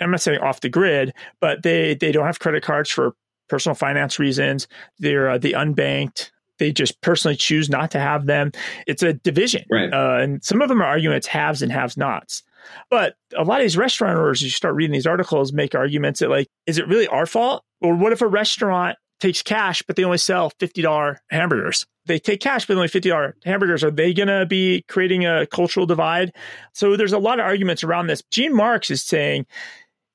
I'm 0.00 0.10
not 0.10 0.22
saying 0.22 0.40
off 0.40 0.60
the 0.60 0.70
grid, 0.70 1.12
but 1.40 1.62
they 1.62 1.94
they 1.94 2.12
don't 2.12 2.24
have 2.24 2.38
credit 2.38 2.62
cards 2.62 2.90
for 2.90 3.14
personal 3.48 3.74
finance 3.74 4.18
reasons. 4.18 4.66
They're 4.98 5.28
uh, 5.30 5.38
the 5.38 5.52
unbanked. 5.52 6.30
They 6.58 6.72
just 6.72 7.00
personally 7.02 7.36
choose 7.36 7.68
not 7.68 7.90
to 7.90 7.98
have 7.98 8.24
them. 8.24 8.52
It's 8.86 9.02
a 9.02 9.12
division, 9.12 9.64
right? 9.70 9.92
Uh, 9.92 10.22
and 10.22 10.42
some 10.42 10.62
of 10.62 10.68
them 10.68 10.80
are 10.80 10.86
arguing 10.86 11.16
it's 11.16 11.26
haves 11.26 11.60
and 11.60 11.70
haves 11.70 11.98
nots. 11.98 12.42
But 12.88 13.16
a 13.36 13.42
lot 13.42 13.60
of 13.60 13.64
these 13.64 13.76
restaurateurs, 13.76 14.40
you 14.40 14.48
start 14.48 14.74
reading 14.74 14.92
these 14.92 15.06
articles, 15.06 15.52
make 15.52 15.74
arguments 15.74 16.20
that 16.20 16.30
like, 16.30 16.48
is 16.66 16.78
it 16.78 16.88
really 16.88 17.08
our 17.08 17.26
fault? 17.26 17.64
Or 17.82 17.94
what 17.94 18.12
if 18.12 18.20
a 18.22 18.26
restaurant 18.26 18.96
takes 19.20 19.42
cash, 19.42 19.82
but 19.82 19.96
they 19.96 20.04
only 20.04 20.18
sell 20.18 20.50
$50 20.52 21.16
hamburgers? 21.30 21.86
They 22.06 22.18
take 22.18 22.40
cash, 22.40 22.66
but 22.66 22.76
only 22.76 22.88
$50 22.88 23.32
hamburgers. 23.44 23.84
Are 23.84 23.90
they 23.90 24.12
going 24.12 24.28
to 24.28 24.46
be 24.46 24.84
creating 24.88 25.26
a 25.26 25.46
cultural 25.46 25.86
divide? 25.86 26.32
So 26.72 26.96
there's 26.96 27.12
a 27.12 27.18
lot 27.18 27.38
of 27.38 27.46
arguments 27.46 27.84
around 27.84 28.08
this. 28.08 28.22
Gene 28.30 28.54
Marks 28.54 28.90
is 28.90 29.02
saying, 29.02 29.46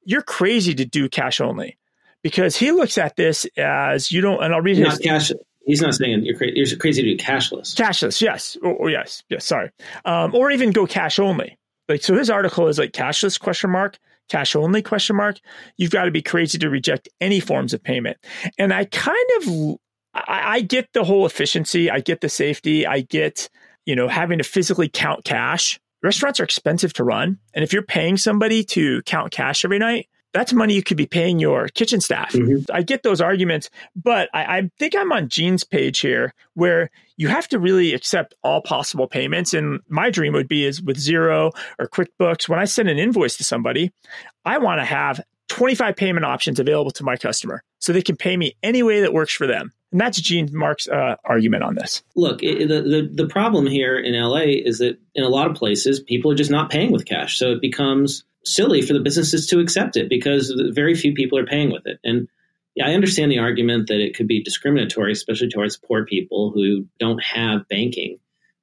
you're 0.04 0.22
crazy 0.22 0.74
to 0.76 0.86
do 0.86 1.10
cash 1.10 1.40
only 1.42 1.78
because 2.24 2.56
he 2.56 2.72
looks 2.72 2.98
at 2.98 3.16
this 3.16 3.46
as 3.58 4.12
you 4.12 4.22
don't, 4.22 4.44
and 4.44 4.54
I'll 4.54 4.62
read 4.62 4.80
not 4.80 4.92
his. 4.92 5.00
Cash, 5.00 5.32
He's 5.66 5.82
not 5.82 5.96
saying 5.96 6.24
you're, 6.24 6.38
cra- 6.38 6.52
you're 6.54 6.78
crazy 6.78 7.04
to 7.04 7.16
do 7.16 7.22
cashless. 7.22 7.76
Cashless, 7.76 8.22
yes, 8.22 8.56
or, 8.62 8.74
or 8.74 8.90
yes, 8.90 9.24
yes. 9.30 9.46
Sorry, 9.46 9.70
um, 10.06 10.34
or 10.34 10.50
even 10.50 10.72
go 10.72 10.88
cash 10.88 11.20
only 11.20 11.58
like 11.90 12.04
so 12.04 12.16
his 12.16 12.30
article 12.30 12.68
is 12.68 12.80
like 12.80 12.92
cashless 12.92 13.40
question 13.40 13.70
mark 13.70 13.98
cash 14.30 14.56
only 14.56 14.82
question 14.82 15.16
mark 15.16 15.40
you've 15.78 15.92
got 15.92 16.06
to 16.06 16.12
be 16.12 16.22
crazy 16.22 16.58
to 16.58 16.70
reject 16.70 17.10
any 17.22 17.40
forms 17.40 17.74
of 17.74 17.84
payment 17.84 18.18
and 18.58 18.74
i 18.74 18.86
kind 18.86 19.18
of 19.38 19.78
I, 20.13 20.56
I, 20.56 20.62
get 20.62 20.94
the 20.94 21.04
whole 21.04 21.26
efficiency 21.26 21.92
i 21.92 22.00
get 22.00 22.22
the 22.22 22.30
safety 22.30 22.88
i 22.88 23.02
get 23.02 23.50
you 23.88 23.96
know, 23.96 24.10
having 24.10 24.38
to 24.38 24.44
physically 24.44 24.90
count 24.90 25.24
cash. 25.24 25.80
Restaurants 26.04 26.40
are 26.40 26.44
expensive 26.44 26.94
to 26.94 27.06
run. 27.06 27.40
And 27.56 27.63
if 27.63 27.74
you're 27.74 27.82
paying 27.82 28.18
somebody 28.18 28.63
to 28.66 29.02
count 29.04 29.32
cash 29.32 29.66
every 29.66 29.80
night, 29.80 30.10
that's 30.34 30.54
money 30.54 30.74
you 30.74 30.84
could 30.84 30.98
be 30.98 31.06
paying 31.06 31.40
your 31.40 31.68
kitchen 31.70 32.02
staff. 32.02 32.34
Mm-hmm. 32.34 32.72
I 32.72 32.84
get 32.84 33.04
those 33.04 33.22
arguments, 33.22 33.70
but 33.96 34.30
I, 34.34 34.58
I, 34.58 34.72
think 34.78 34.96
I'm 34.96 35.12
on 35.12 35.30
Gene's 35.30 35.63
page 35.63 36.00
here 36.00 36.34
where 36.54 36.90
you 37.16 37.28
have 37.28 37.48
to 37.50 37.60
really 37.60 37.94
accept 37.94 38.36
all 38.44 38.62
possible 38.62 39.08
payments. 39.08 39.54
And 39.54 39.80
my 39.88 40.10
dream 40.10 40.34
would 40.34 40.48
be 40.48 40.66
is 40.66 40.82
with 40.82 40.98
Xero 40.98 41.52
or 41.80 41.88
QuickBooks, 41.88 42.48
when 42.48 42.60
I 42.60 42.66
send 42.66 42.90
an 42.90 43.00
invoice 43.00 43.38
to 43.38 43.44
somebody, 43.44 43.92
I 44.46 44.58
want 44.60 44.80
to 44.80 44.86
have 44.86 45.22
25 45.50 45.96
payment 45.96 46.26
options 46.26 46.60
available 46.60 46.92
to 46.92 47.04
my 47.04 47.16
customer 47.16 47.63
so 47.80 47.94
they 47.94 48.02
can 48.02 48.18
pay 48.18 48.36
me 48.36 48.56
any 48.62 48.84
way 48.84 49.02
that 49.02 49.13
works 49.13 49.34
for 49.34 49.48
them. 49.48 49.72
And 49.92 50.02
that's 50.02 50.20
Gene 50.20 50.50
Mark's 50.52 50.88
uh, 50.88 51.16
argument 51.24 51.63
on 51.63 51.76
this. 51.76 52.04
Look, 52.16 52.44
it, 52.44 52.68
the, 52.68 52.82
the, 52.82 53.10
the 53.24 53.28
problem 53.28 53.66
here 53.66 53.98
in 53.98 54.20
LA 54.20 54.62
is 54.66 54.80
that 54.80 55.00
in 55.16 55.24
a 55.24 55.30
lot 55.30 55.50
of 55.50 55.56
places, 55.56 56.00
people 56.00 56.32
are 56.32 56.36
just 56.36 56.52
not 56.52 56.70
paying 56.70 56.92
with 56.92 57.06
cash. 57.06 57.38
So 57.38 57.52
it 57.52 57.62
becomes 57.62 58.26
silly 58.48 58.82
for 58.82 58.94
the 58.94 59.00
businesses 59.00 59.48
to 59.48 59.60
accept 59.60 59.98
it 59.98 60.10
because 60.10 60.54
very 60.74 60.96
few 60.96 61.14
people 61.14 61.38
are 61.38 61.46
paying 61.46 61.72
with 61.72 61.86
it. 61.86 62.00
And 62.04 62.28
yeah, 62.76 62.88
I 62.88 62.94
understand 62.94 63.32
the 63.32 63.40
argument 63.40 63.88
that 63.88 64.00
it 64.00 64.16
could 64.16 64.28
be 64.28 64.44
discriminatory, 64.44 65.12
especially 65.12 65.50
towards 65.50 65.78
poor 65.78 66.06
people 66.06 66.52
who 66.52 66.86
don't 67.00 67.22
have 67.24 67.68
banking. 67.68 68.20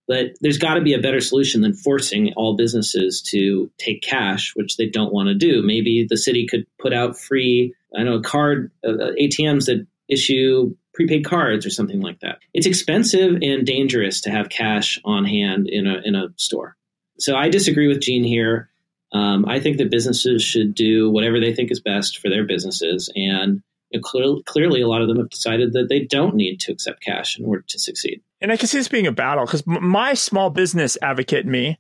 But 0.07 0.37
there's 0.41 0.59
got 0.59 0.75
to 0.75 0.83
be 0.83 0.93
a 0.93 1.01
better 1.01 1.21
solution 1.21 1.63
than 1.63 1.75
forcing 1.75 2.33
all 2.37 2.57
businesses 2.57 3.23
to 3.31 3.71
take 3.79 4.03
cash, 4.03 4.53
which 4.55 4.77
they 4.77 4.87
don't 4.87 5.13
want 5.13 5.29
to 5.29 5.35
do. 5.35 5.63
Maybe 5.63 6.07
the 6.09 6.17
city 6.17 6.47
could 6.47 6.67
put 6.79 6.93
out 6.93 7.19
free, 7.19 7.75
I 7.97 8.03
know, 8.03 8.21
card 8.21 8.71
uh, 8.87 9.13
ATMs 9.21 9.67
that 9.67 9.87
issue 10.09 10.77
prepaid 10.93 11.25
cards 11.25 11.67
or 11.67 11.71
something 11.71 12.01
like 12.01 12.21
that. 12.21 12.39
It's 12.53 12.67
expensive 12.67 13.39
and 13.43 13.67
dangerous 13.67 14.21
to 14.23 14.31
have 14.31 14.49
cash 14.49 15.01
on 15.05 15.25
hand 15.25 15.69
in 15.69 15.87
a 15.87 16.01
in 16.05 16.15
a 16.15 16.29
store. 16.37 16.77
So 17.19 17.37
I 17.37 17.49
disagree 17.49 17.89
with 17.89 18.01
Gene 18.01 18.25
here. 18.25 18.71
Um, 19.15 19.47
I 19.47 19.61
think 19.61 19.79
that 19.79 19.91
businesses 19.91 20.43
should 20.43 20.75
do 20.75 21.11
whatever 21.11 21.41
they 21.41 21.55
think 21.55 21.71
is 21.71 21.81
best 21.81 22.19
for 22.19 22.29
their 22.29 22.45
businesses. 22.45 23.11
And 23.15 23.63
you 23.91 24.01
know, 24.01 24.03
clearly, 24.03 24.43
clearly, 24.45 24.81
a 24.83 24.89
lot 24.89 25.03
of 25.03 25.09
them 25.09 25.19
have 25.19 25.31
decided 25.31 25.73
that 25.73 25.89
they 25.89 26.01
don't 26.01 26.35
need 26.35 26.61
to 26.61 26.73
accept 26.73 27.03
cash 27.03 27.39
in 27.39 27.45
order 27.45 27.65
to 27.69 27.79
succeed. 27.79 28.21
And 28.41 28.53
I 28.53 28.57
can 28.57 28.67
see 28.67 28.79
this 28.79 28.89
being 28.89 29.07
a 29.07 29.13
battle 29.13 29.47
because 29.47 29.67
my 29.67 30.15
small 30.15 30.51
business 30.51 30.99
advocate 31.01 31.47
me 31.47 31.79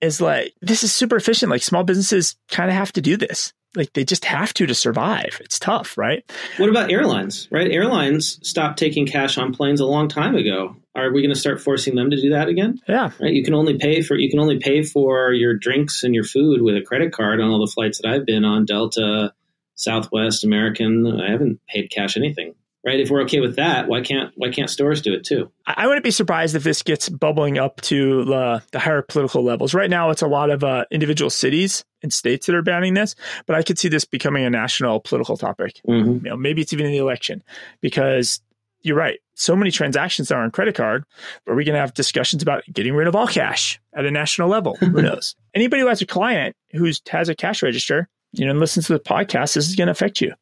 is 0.00 0.20
like, 0.20 0.54
this 0.62 0.82
is 0.82 0.92
super 0.92 1.16
efficient. 1.16 1.50
Like 1.50 1.62
small 1.62 1.84
businesses 1.84 2.36
kind 2.48 2.70
of 2.70 2.76
have 2.76 2.92
to 2.92 3.00
do 3.00 3.16
this 3.16 3.52
like 3.76 3.92
they 3.92 4.04
just 4.04 4.24
have 4.24 4.52
to 4.54 4.66
to 4.66 4.74
survive. 4.74 5.38
It's 5.40 5.58
tough, 5.58 5.96
right? 5.96 6.24
What 6.56 6.68
about 6.68 6.90
airlines? 6.90 7.48
Right? 7.50 7.70
Airlines 7.70 8.38
stopped 8.46 8.78
taking 8.78 9.06
cash 9.06 9.38
on 9.38 9.54
planes 9.54 9.80
a 9.80 9.86
long 9.86 10.08
time 10.08 10.34
ago. 10.34 10.76
Are 10.94 11.12
we 11.12 11.22
going 11.22 11.34
to 11.34 11.38
start 11.38 11.60
forcing 11.60 11.94
them 11.94 12.10
to 12.10 12.20
do 12.20 12.30
that 12.30 12.48
again? 12.48 12.80
Yeah. 12.88 13.10
Right? 13.20 13.32
You 13.32 13.44
can 13.44 13.54
only 13.54 13.78
pay 13.78 14.02
for 14.02 14.16
you 14.16 14.28
can 14.28 14.40
only 14.40 14.58
pay 14.58 14.82
for 14.82 15.32
your 15.32 15.54
drinks 15.54 16.02
and 16.02 16.14
your 16.14 16.24
food 16.24 16.62
with 16.62 16.76
a 16.76 16.82
credit 16.82 17.12
card 17.12 17.40
on 17.40 17.50
all 17.50 17.64
the 17.64 17.70
flights 17.70 18.00
that 18.00 18.08
I've 18.08 18.26
been 18.26 18.44
on 18.44 18.64
Delta, 18.64 19.32
Southwest, 19.76 20.44
American. 20.44 21.06
I 21.20 21.30
haven't 21.30 21.60
paid 21.68 21.90
cash 21.90 22.16
anything 22.16 22.54
right? 22.84 22.98
If 22.98 23.10
we're 23.10 23.22
okay 23.22 23.40
with 23.40 23.56
that, 23.56 23.88
why 23.88 24.00
can't 24.00 24.32
why 24.36 24.50
can't 24.50 24.70
stores 24.70 25.02
do 25.02 25.12
it 25.12 25.24
too? 25.24 25.50
I 25.66 25.86
wouldn't 25.86 26.04
be 26.04 26.10
surprised 26.10 26.54
if 26.54 26.64
this 26.64 26.82
gets 26.82 27.08
bubbling 27.08 27.58
up 27.58 27.80
to 27.82 28.24
the, 28.24 28.62
the 28.72 28.78
higher 28.78 29.02
political 29.02 29.42
levels. 29.44 29.74
Right 29.74 29.90
now, 29.90 30.10
it's 30.10 30.22
a 30.22 30.26
lot 30.26 30.50
of 30.50 30.64
uh, 30.64 30.84
individual 30.90 31.30
cities 31.30 31.84
and 32.02 32.12
states 32.12 32.46
that 32.46 32.54
are 32.54 32.62
banning 32.62 32.94
this, 32.94 33.14
but 33.46 33.56
I 33.56 33.62
could 33.62 33.78
see 33.78 33.88
this 33.88 34.04
becoming 34.04 34.44
a 34.44 34.50
national 34.50 35.00
political 35.00 35.36
topic. 35.36 35.80
Mm-hmm. 35.86 36.24
You 36.24 36.30
know, 36.30 36.36
maybe 36.36 36.62
it's 36.62 36.72
even 36.72 36.86
in 36.86 36.92
the 36.92 36.98
election 36.98 37.42
because 37.80 38.40
you're 38.82 38.96
right. 38.96 39.18
So 39.34 39.56
many 39.56 39.70
transactions 39.70 40.30
are 40.30 40.42
on 40.42 40.50
credit 40.50 40.74
card. 40.74 41.04
Are 41.46 41.54
we 41.54 41.64
going 41.64 41.74
to 41.74 41.80
have 41.80 41.94
discussions 41.94 42.42
about 42.42 42.62
getting 42.72 42.94
rid 42.94 43.08
of 43.08 43.16
all 43.16 43.26
cash 43.26 43.80
at 43.94 44.04
a 44.04 44.10
national 44.10 44.48
level? 44.48 44.76
Who 44.76 44.90
knows? 45.02 45.34
Anybody 45.54 45.82
who 45.82 45.88
has 45.88 46.02
a 46.02 46.06
client 46.06 46.56
who 46.72 46.90
has 47.08 47.28
a 47.28 47.34
cash 47.34 47.62
register, 47.62 48.08
you 48.32 48.44
know, 48.44 48.50
and 48.50 48.60
listens 48.60 48.86
to 48.86 48.92
the 48.92 49.00
podcast, 49.00 49.54
this 49.54 49.68
is 49.68 49.76
going 49.76 49.86
to 49.86 49.92
affect 49.92 50.20
you. 50.20 50.32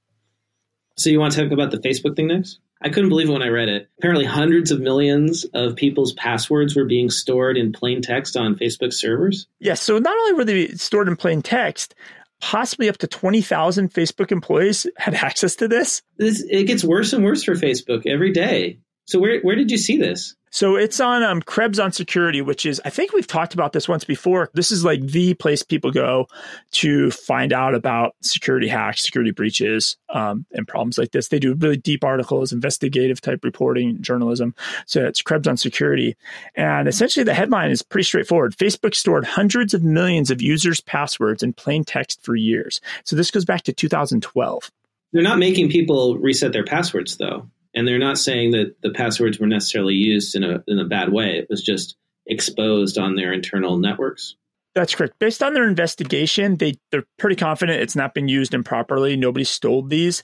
So 0.97 1.11
you 1.11 1.21
want 1.21 1.33
to 1.35 1.43
talk 1.43 1.53
about 1.53 1.71
the 1.71 1.79
Facebook 1.79 2.17
thing 2.17 2.27
next? 2.27 2.59
I 2.83 2.91
couldn't 2.91 3.09
believe 3.09 3.29
it 3.29 3.33
when 3.33 3.43
I 3.43 3.49
read 3.49 3.69
it. 3.69 3.89
Apparently, 3.99 4.25
hundreds 4.25 4.71
of 4.71 4.81
millions 4.81 5.45
of 5.53 5.75
people's 5.75 6.13
passwords 6.13 6.77
were 6.77 6.85
being 6.85 7.11
stored 7.11 7.57
in 7.57 7.73
plain 7.73 8.03
text 8.03 8.37
on 8.37 8.55
Facebook 8.55 8.93
servers. 8.93 9.49
Yes. 9.59 9.83
So 9.83 9.99
not 9.99 10.17
only 10.17 10.33
were 10.35 10.45
they 10.45 10.69
stored 10.69 11.09
in 11.09 11.17
plain 11.17 11.43
text, 11.43 11.97
possibly 12.41 12.89
up 12.89 12.99
to 12.99 13.07
20,000 13.07 13.93
Facebook 13.93 14.33
employees 14.33 14.87
had 14.97 15.15
access 15.15 15.57
to 15.57 15.69
this. 15.69 16.03
this. 16.17 16.45
It 16.49 16.65
gets 16.65 16.85
worse 16.85 17.13
and 17.13 17.25
worse 17.25 17.43
for 17.45 17.55
Facebook 17.55 18.07
every 18.07 18.33
day. 18.33 18.79
So 19.07 19.19
where 19.19 19.41
where 19.41 19.57
did 19.57 19.71
you 19.71 19.79
see 19.79 19.97
this? 19.97 20.37
So 20.51 20.77
it's 20.77 21.01
on 21.01 21.23
um, 21.23 21.43
Krebs 21.43 21.79
on 21.79 21.93
Security, 21.93 22.41
which 22.41 22.67
is 22.67 22.81
I 22.85 22.91
think 22.91 23.13
we've 23.13 23.27
talked 23.27 23.55
about 23.55 23.73
this 23.73 23.89
once 23.89 24.05
before. 24.05 24.51
This 24.55 24.71
is 24.71 24.85
like 24.85 25.03
the 25.03 25.35
place 25.35 25.63
people 25.63 25.91
go 25.91 26.27
to 26.73 27.11
find 27.11 27.53
out 27.53 27.75
about 27.75 28.15
security 28.23 28.69
hacks, 28.69 29.03
security 29.03 29.31
breaches, 29.31 29.97
um, 30.09 30.47
and 30.53 30.67
problems 30.67 30.99
like 30.99 31.13
this. 31.13 31.29
They 31.29 31.39
do 31.39 31.55
really 31.55 31.77
deep 31.77 32.05
articles, 32.05 32.53
investigative 32.53 33.21
type 33.21 33.45
reporting, 33.45 34.01
journalism. 34.01 34.55
So 34.87 35.05
it's 35.05 35.23
Krebs 35.23 35.49
on 35.49 35.57
Security, 35.57 36.17
and 36.55 36.89
essentially 36.89 37.25
the 37.25 37.35
headline 37.35 37.71
is 37.71 37.83
pretty 37.83 38.05
straightforward. 38.05 38.57
Facebook 38.57 38.95
stored 38.95 39.25
hundreds 39.25 39.75
of 39.75 39.83
millions 39.83 40.31
of 40.31 40.43
users' 40.43 40.81
passwords 40.81 41.43
in 41.43 41.53
plain 41.53 41.85
text 41.85 42.23
for 42.23 42.35
years. 42.35 42.81
So 43.05 43.17
this 43.17 43.31
goes 43.31 43.45
back 43.45 43.63
to 43.63 43.73
2012. 43.73 44.71
They're 45.13 45.23
not 45.23 45.39
making 45.39 45.71
people 45.71 46.19
reset 46.19 46.53
their 46.53 46.65
passwords, 46.65 47.17
though 47.17 47.49
and 47.75 47.87
they're 47.87 47.99
not 47.99 48.19
saying 48.19 48.53
that 48.53 48.77
the 48.83 48.91
passwords 48.91 49.39
were 49.39 49.47
necessarily 49.47 49.95
used 49.95 50.35
in 50.35 50.45
a 50.45 50.63
in 50.67 50.79
a 50.79 50.85
bad 50.85 51.13
way. 51.13 51.39
It 51.39 51.47
was 51.51 51.63
just 51.63 51.97
exposed 52.27 52.99
on 52.99 53.17
their 53.17 53.33
internal 53.33 53.79
networks. 53.79 54.37
That's 54.75 54.95
correct. 54.95 55.19
Based 55.19 55.43
on 55.43 55.55
their 55.55 55.69
investigation, 55.69 56.57
they 56.57 56.75
they're 56.91 57.07
pretty 57.19 57.37
confident 57.37 57.83
it's 57.83 57.97
not 57.97 58.15
been 58.15 58.29
used 58.29 58.55
improperly. 58.55 59.17
Nobody 59.17 59.45
stole 59.45 59.83
these. 59.83 60.23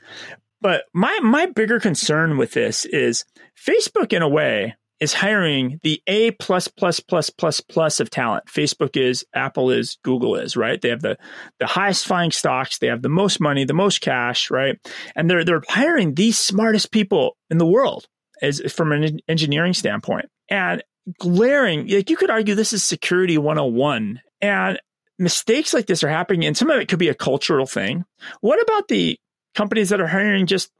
But 0.60 0.84
my 0.92 1.18
my 1.22 1.46
bigger 1.46 1.80
concern 1.80 2.38
with 2.38 2.52
this 2.52 2.84
is 2.86 3.24
Facebook, 3.56 4.12
in 4.12 4.22
a 4.22 4.28
way, 4.28 4.76
is 5.00 5.12
hiring 5.12 5.80
the 5.82 6.00
A 6.06 6.30
plus 6.32 6.68
plus 6.68 7.00
plus 7.00 7.30
plus 7.30 7.60
plus 7.60 8.00
of 8.00 8.10
talent. 8.10 8.46
Facebook 8.46 8.96
is, 8.96 9.24
Apple 9.34 9.70
is, 9.70 9.98
Google 10.02 10.36
is, 10.36 10.56
right? 10.56 10.80
They 10.80 10.88
have 10.88 11.02
the 11.02 11.18
the 11.58 11.66
highest 11.66 12.06
flying 12.06 12.30
stocks, 12.30 12.78
they 12.78 12.86
have 12.86 13.02
the 13.02 13.08
most 13.08 13.40
money, 13.40 13.64
the 13.64 13.74
most 13.74 14.00
cash, 14.00 14.50
right? 14.50 14.76
And 15.16 15.28
they're 15.28 15.44
they're 15.44 15.62
hiring 15.68 16.14
the 16.14 16.32
smartest 16.32 16.92
people 16.92 17.36
in 17.50 17.58
the 17.58 17.66
world 17.66 18.06
as 18.42 18.60
from 18.72 18.92
an 18.92 19.18
engineering 19.28 19.74
standpoint. 19.74 20.26
And 20.48 20.82
glaring, 21.18 21.88
like 21.88 22.10
you 22.10 22.16
could 22.16 22.30
argue 22.30 22.54
this 22.54 22.72
is 22.72 22.84
security 22.84 23.38
101. 23.38 24.20
And 24.40 24.78
mistakes 25.18 25.72
like 25.74 25.86
this 25.86 26.04
are 26.04 26.08
happening, 26.08 26.44
and 26.44 26.56
some 26.56 26.70
of 26.70 26.80
it 26.80 26.88
could 26.88 26.98
be 26.98 27.08
a 27.08 27.14
cultural 27.14 27.66
thing. 27.66 28.04
What 28.40 28.62
about 28.62 28.88
the 28.88 29.18
companies 29.54 29.90
that 29.90 30.00
are 30.00 30.06
hiring 30.06 30.46
just 30.46 30.70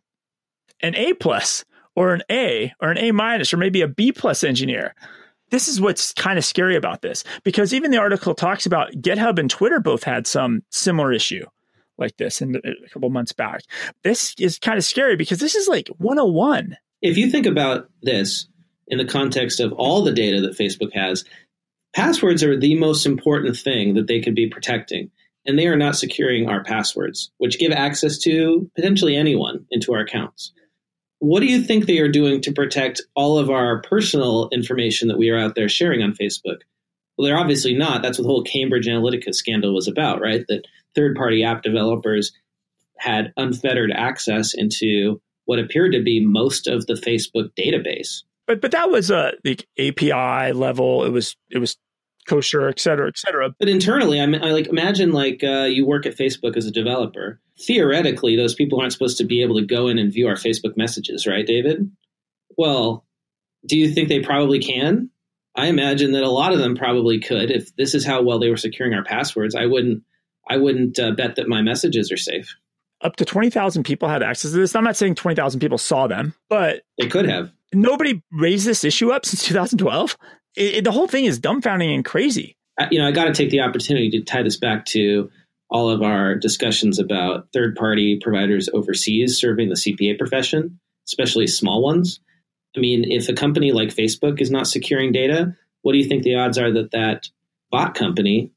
an 0.81 0.95
A 0.95 1.15
plus? 1.15 1.65
Or 1.97 2.15
an 2.15 2.23
A 2.31 2.73
or 2.81 2.91
an 2.91 2.99
A 2.99 3.13
minus 3.13 3.53
or 3.53 3.57
maybe 3.57 3.81
a 3.81 3.89
B 3.89 4.13
plus 4.13 4.45
engineer. 4.45 4.95
This 5.51 5.69
is 5.69 5.81
what's 5.81 6.13
kind 6.13 6.39
of 6.39 6.45
scary 6.45 6.77
about 6.77 7.03
this 7.03 7.23
because 7.45 7.73
even 7.73 7.91
the 7.91 7.99
article 7.99 8.35
talks 8.35 8.67
about 8.67 8.93
GitHub 8.93 9.39
and 9.39 9.51
Twitter 9.51 9.79
both 9.79 10.03
had 10.03 10.27
some 10.27 10.63
similar 10.71 11.13
issue 11.13 11.45
like 11.99 12.17
this 12.17 12.43
in 12.43 12.57
a 12.57 12.89
couple 12.89 13.11
months 13.11 13.33
back. 13.33 13.63
This 14.03 14.35
is 14.39 14.59
kind 14.59 14.79
of 14.79 14.85
scary 14.85 15.17
because 15.17 15.39
this 15.39 15.55
is 15.55 15.69
like 15.69 15.89
101. 15.99 16.77
If 17.03 17.17
you 17.17 17.31
think 17.31 17.47
about 17.47 17.89
this 18.03 18.49
in 18.89 18.99
the 18.99 19.05
context 19.05 19.61
of 19.61 19.73
all 19.73 20.03
the 20.03 20.13
data 20.13 20.41
that 20.41 20.59
Facebook 20.59 20.93
has, 20.95 21.25
passwords 21.95 22.43
are 22.43 22.59
the 22.59 22.75
most 22.75 23.07
important 23.07 23.57
thing 23.57 23.95
that 23.95 24.07
they 24.07 24.21
could 24.21 24.35
be 24.35 24.49
protecting. 24.49 25.11
And 25.47 25.59
they 25.59 25.67
are 25.67 25.77
not 25.77 25.97
securing 25.97 26.49
our 26.49 26.65
passwords, 26.65 27.31
which 27.37 27.59
give 27.59 27.71
access 27.71 28.19
to 28.21 28.71
potentially 28.75 29.15
anyone 29.15 29.67
into 29.71 29.93
our 29.93 30.01
accounts 30.01 30.53
what 31.25 31.41
do 31.41 31.47
you 31.47 31.63
think 31.63 31.87
they 31.87 32.01
are 32.01 32.09
doing 32.09 32.43
to 32.43 32.53
protect 32.53 33.01
all 33.15 33.39
of 33.39 33.49
our 33.49 33.81
personal 33.81 34.51
information 34.53 35.09
that 35.09 35.17
we 35.17 35.31
are 35.31 35.39
out 35.39 35.55
there 35.55 35.71
sharing 35.71 36.03
on 36.03 36.13
Facebook? 36.13 36.59
Well, 37.17 37.27
they're 37.27 37.39
obviously 37.39 37.73
not. 37.73 38.03
That's 38.03 38.19
what 38.19 38.25
the 38.25 38.29
whole 38.29 38.43
Cambridge 38.43 38.87
Analytica 38.87 39.35
scandal 39.35 39.75
was 39.75 39.89
about, 39.89 40.21
right? 40.21 40.45
That 40.49 40.67
third 40.95 41.17
party 41.17 41.43
app 41.43 41.63
developers 41.63 42.33
had 42.99 43.33
unfettered 43.39 43.91
access 43.91 44.53
into 44.53 45.21
what 45.47 45.59
appeared 45.59 45.93
to 45.93 46.03
be 46.03 46.25
most 46.25 46.67
of 46.67 46.87
the 46.87 46.95
Facebook 46.95 47.51
database. 47.59 48.23
But 48.47 48.61
but 48.61 48.73
that 48.73 48.91
was 48.91 49.11
uh, 49.11 49.33
a 49.47 49.57
the 49.77 49.89
API 50.13 50.53
level. 50.53 51.05
It 51.05 51.11
was 51.11 51.37
it 51.51 51.59
was 51.59 51.79
kosher, 52.27 52.69
et 52.69 52.79
cetera, 52.79 53.09
et 53.09 53.19
cetera. 53.19 53.55
But 53.59 53.69
internally, 53.69 54.21
I 54.21 54.27
mean, 54.27 54.43
I 54.43 54.51
like 54.51 54.67
imagine 54.67 55.13
like 55.13 55.43
uh, 55.45 55.65
you 55.65 55.87
work 55.87 56.07
at 56.07 56.17
Facebook 56.17 56.57
as 56.57 56.67
a 56.67 56.71
developer. 56.71 57.41
Theoretically, 57.61 58.37
those 58.37 58.55
people 58.55 58.81
aren't 58.81 58.93
supposed 58.93 59.19
to 59.19 59.25
be 59.25 59.43
able 59.43 59.57
to 59.57 59.67
go 59.67 59.89
in 59.89 59.99
and 59.99 60.13
view 60.13 60.27
our 60.29 60.35
Facebook 60.35 60.77
messages, 60.77 61.27
right, 61.27 61.47
David? 61.47 61.91
Well, 62.57 63.05
do 63.67 63.79
you 63.79 63.91
think 63.93 64.09
they 64.09 64.21
probably 64.21 64.59
can? 64.59 65.11
I 65.57 65.67
imagine 65.67 66.13
that 66.13 66.25
a 66.25 66.31
lot 66.31 66.53
of 66.53 66.59
them 66.59 66.77
probably 66.77 67.21
could. 67.21 67.51
If 67.51 67.75
this 67.77 67.95
is 67.95 68.05
how 68.05 68.23
well 68.23 68.39
they 68.39 68.51
were 68.51 68.57
securing 68.57 68.93
our 68.95 69.05
passwords, 69.05 69.55
I 69.55 69.67
wouldn't. 69.67 70.03
I 70.49 70.59
wouldn't 70.59 70.99
uh, 70.99 71.13
bet 71.13 71.37
that 71.37 71.49
my 71.49 71.63
messages 71.63 72.13
are 72.13 72.19
safe. 72.19 72.55
Up 73.01 73.17
to 73.17 73.25
twenty 73.25 73.51
thousand 73.51 73.85
people 73.85 74.09
had 74.09 74.23
access 74.23 74.51
to 74.51 74.57
this. 74.57 74.75
I'm 74.75 74.85
not 74.85 74.97
saying 74.97 75.15
twenty 75.15 75.37
thousand 75.37 75.61
people 75.61 75.79
saw 75.79 76.07
them, 76.07 76.35
but 76.49 76.83
they 76.99 77.09
could 77.09 77.29
have 77.29 77.53
nobody 77.75 78.23
raised 78.33 78.67
this 78.67 78.85
issue 78.85 79.11
up 79.11 79.27
since 79.27 79.45
2012. 79.47 80.17
It, 80.57 80.75
it, 80.77 80.85
the 80.85 80.93
whole 80.93 81.09
thing 81.09 81.25
is 81.25 81.41
dumbfounding 81.41 81.95
and 81.95 82.05
crazy. 82.05 82.57
You 82.91 82.99
know, 82.99 83.07
I 83.07 83.13
got 83.13 83.25
to 83.25 83.33
take 83.33 83.51
the 83.51 83.61
opportunity 83.61 84.11
to 84.11 84.23
tie 84.23 84.43
this 84.43 84.57
back 84.57 84.85
to 84.87 85.31
all 85.71 85.91
of 85.91 86.03
our 86.03 86.35
discussions 86.35 86.99
about 86.99 87.49
third 87.53 87.77
party 87.77 88.19
providers 88.21 88.69
overseas 88.73 89.39
serving 89.39 89.69
the 89.69 89.75
CPA 89.75 90.19
profession, 90.19 90.79
especially 91.07 91.47
small 91.47 91.83
ones. 91.83 92.21
I 92.77 92.81
mean, 92.81 93.11
if 93.11 93.29
a 93.29 93.33
company 93.33 93.73
like 93.73 93.89
Facebook 93.89 94.41
is 94.41 94.51
not 94.51 94.67
securing 94.67 95.13
data, 95.13 95.57
what 95.83 95.93
do 95.93 95.99
you 95.99 96.09
think 96.09 96.23
the 96.23 96.37
odds 96.37 96.59
are 96.59 96.73
that 96.73 96.91
that 96.93 97.29
bot 97.71 97.95
company 97.95 98.51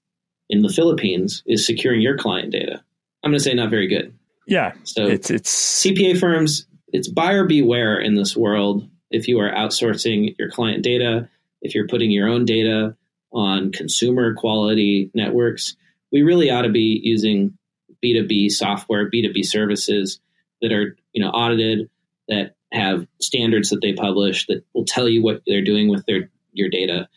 in 0.50 0.62
the 0.62 0.70
Philippines 0.70 1.44
is 1.46 1.66
securing 1.66 2.02
your 2.02 2.18
client 2.18 2.52
data? 2.52 2.84
I'm 3.24 3.32
going 3.32 3.40
to 3.40 3.44
say 3.44 3.54
not 3.54 3.70
very 3.70 3.88
good. 3.88 4.14
Yeah. 4.48 4.74
So 4.84 5.06
it's 5.06 5.30
it's 5.30 5.84
CPA 5.84 6.20
firms, 6.20 6.66
it's 6.88 7.08
buyer 7.08 7.46
beware 7.46 8.00
in 8.00 8.16
this 8.16 8.36
world. 8.36 8.88
If 9.10 9.28
you 9.28 9.40
are 9.40 9.52
outsourcing 9.52 10.36
your 10.38 10.50
client 10.50 10.84
data, 10.84 11.30
if 11.62 11.76
you're 11.76 11.88
putting 11.88 12.12
your 12.12 12.28
own 12.28 12.46
data 12.46 12.96
on 13.32 13.72
consumer 13.72 14.34
quality 14.36 15.12
networks, 15.14 15.76
we 16.12 16.22
really 16.22 16.50
ought 16.50 16.64
to 16.64 16.70
be 16.70 17.00
using 17.04 17.58
B2B 18.04 18.52
software, 18.52 19.10
B2B 19.10 19.46
services 19.46 20.20
that 20.62 20.72
are, 20.72 20.98
you 21.14 21.24
know, 21.24 21.30
audited, 21.30 21.90
that 22.28 22.56
have 22.72 23.08
standards 23.22 23.70
that 23.70 23.82
they 23.82 23.94
publish 23.94 24.46
that 24.48 24.64
will 24.74 24.86
tell 24.86 25.08
you 25.08 25.24
what 25.24 25.42
they're 25.48 25.64
doing 25.64 25.90
with 25.90 26.06
their 26.06 26.30
your 26.54 26.70
data, 26.70 27.08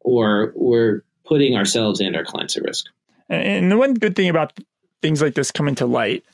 or 0.00 0.52
we're 0.56 1.02
putting 1.24 1.56
ourselves 1.56 2.00
and 2.00 2.16
our 2.16 2.24
clients 2.24 2.56
at 2.56 2.62
risk. 2.64 2.86
And 3.28 3.70
the 3.70 3.76
one 3.76 3.94
good 3.94 4.16
thing 4.16 4.30
about 4.30 4.58
things 5.02 5.20
like 5.20 5.34
this 5.34 5.50
coming 5.50 5.74
to 5.76 5.86
light 5.86 6.24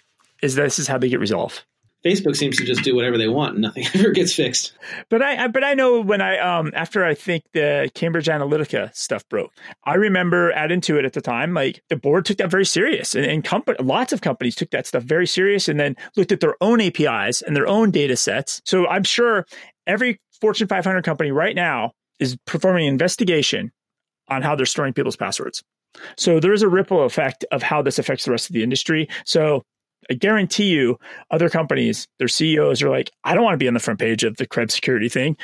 is 0.41 0.55
this 0.55 0.79
is 0.79 0.87
how 0.87 0.99
they 0.99 1.09
get 1.09 1.21
resolved. 1.21 1.65
Facebook 2.05 2.37
seems 2.37 2.57
to 2.59 2.65
just 2.65 2.83
do 2.83 2.95
whatever 2.95 3.17
they 3.17 3.29
want 3.29 3.55
and 3.55 3.63
nothing 3.63 3.85
ever 3.95 4.11
gets 4.11 4.35
fixed. 4.35 4.73
But 5.09 5.23
I, 5.23 5.49
but 5.49 5.65
I 5.65 5.75
know 5.75 6.01
when 6.01 6.21
I 6.21 6.39
um 6.39 6.71
after 6.75 7.05
I 7.05 7.15
think 7.15 7.45
the 7.53 7.91
Cambridge 7.95 8.27
Analytica 8.27 8.95
stuff 8.95 9.27
broke, 9.29 9.53
I 9.85 9.95
remember 9.95 10.53
at 10.53 10.71
Intuit 10.71 11.05
at 11.05 11.15
the 11.15 11.21
time, 11.21 11.55
like 11.55 11.83
the 11.89 11.97
board 11.97 12.27
took 12.27 12.39
that 12.39 12.51
very 12.51 12.67
serious, 12.67 13.15
and, 13.15 13.25
and 13.25 13.45
company, 13.45 13.79
lots 13.81 14.13
of 14.13 14.21
companies 14.21 14.55
took 14.55 14.71
that 14.71 14.87
stuff 14.87 15.03
very 15.03 15.27
serious, 15.27 15.69
and 15.69 15.81
then 15.81 15.97
looked 16.17 16.33
at 16.33 16.41
their 16.41 16.57
own 16.61 16.81
APIs 16.81 17.43
and 17.43 17.57
their 17.57 17.67
own 17.67 17.91
data 17.91 18.17
sets. 18.17 18.61
So 18.65 18.87
I'm 18.87 19.05
sure 19.05 19.47
every 19.87 20.21
Fortune 20.41 20.69
500 20.69 21.05
company 21.05 21.31
right 21.31 21.55
now 21.55 21.93
is 22.19 22.37
performing 22.47 22.87
an 22.87 22.93
investigation 22.93 23.73
on 24.29 24.43
how 24.43 24.55
they're 24.55 24.67
storing 24.67 24.93
people's 24.93 25.17
passwords. 25.17 25.63
So 26.17 26.41
there 26.41 26.53
is 26.53 26.63
a 26.63 26.69
ripple 26.69 27.05
effect 27.05 27.45
of 27.53 27.63
how 27.63 27.83
this 27.83 27.99
affects 27.99 28.25
the 28.25 28.31
rest 28.31 28.49
of 28.49 28.55
the 28.55 28.63
industry. 28.63 29.09
So 29.25 29.63
I 30.11 30.15
guarantee 30.15 30.69
you, 30.69 30.99
other 31.31 31.49
companies, 31.49 32.09
their 32.19 32.29
CEOs 32.29 32.83
are 32.83 32.91
like, 32.91 33.11
I 33.25 33.35
don't 33.35 33.45
want 33.45 33.55
to 33.55 33.59
be 33.59 33.69
on 33.69 33.75
the 33.75 33.81
front 33.81 34.01
page 34.01 34.25
of 34.25 34.37
the 34.37 34.47
Krebs 34.47 34.75
security 34.75 35.09
thing. 35.09 35.37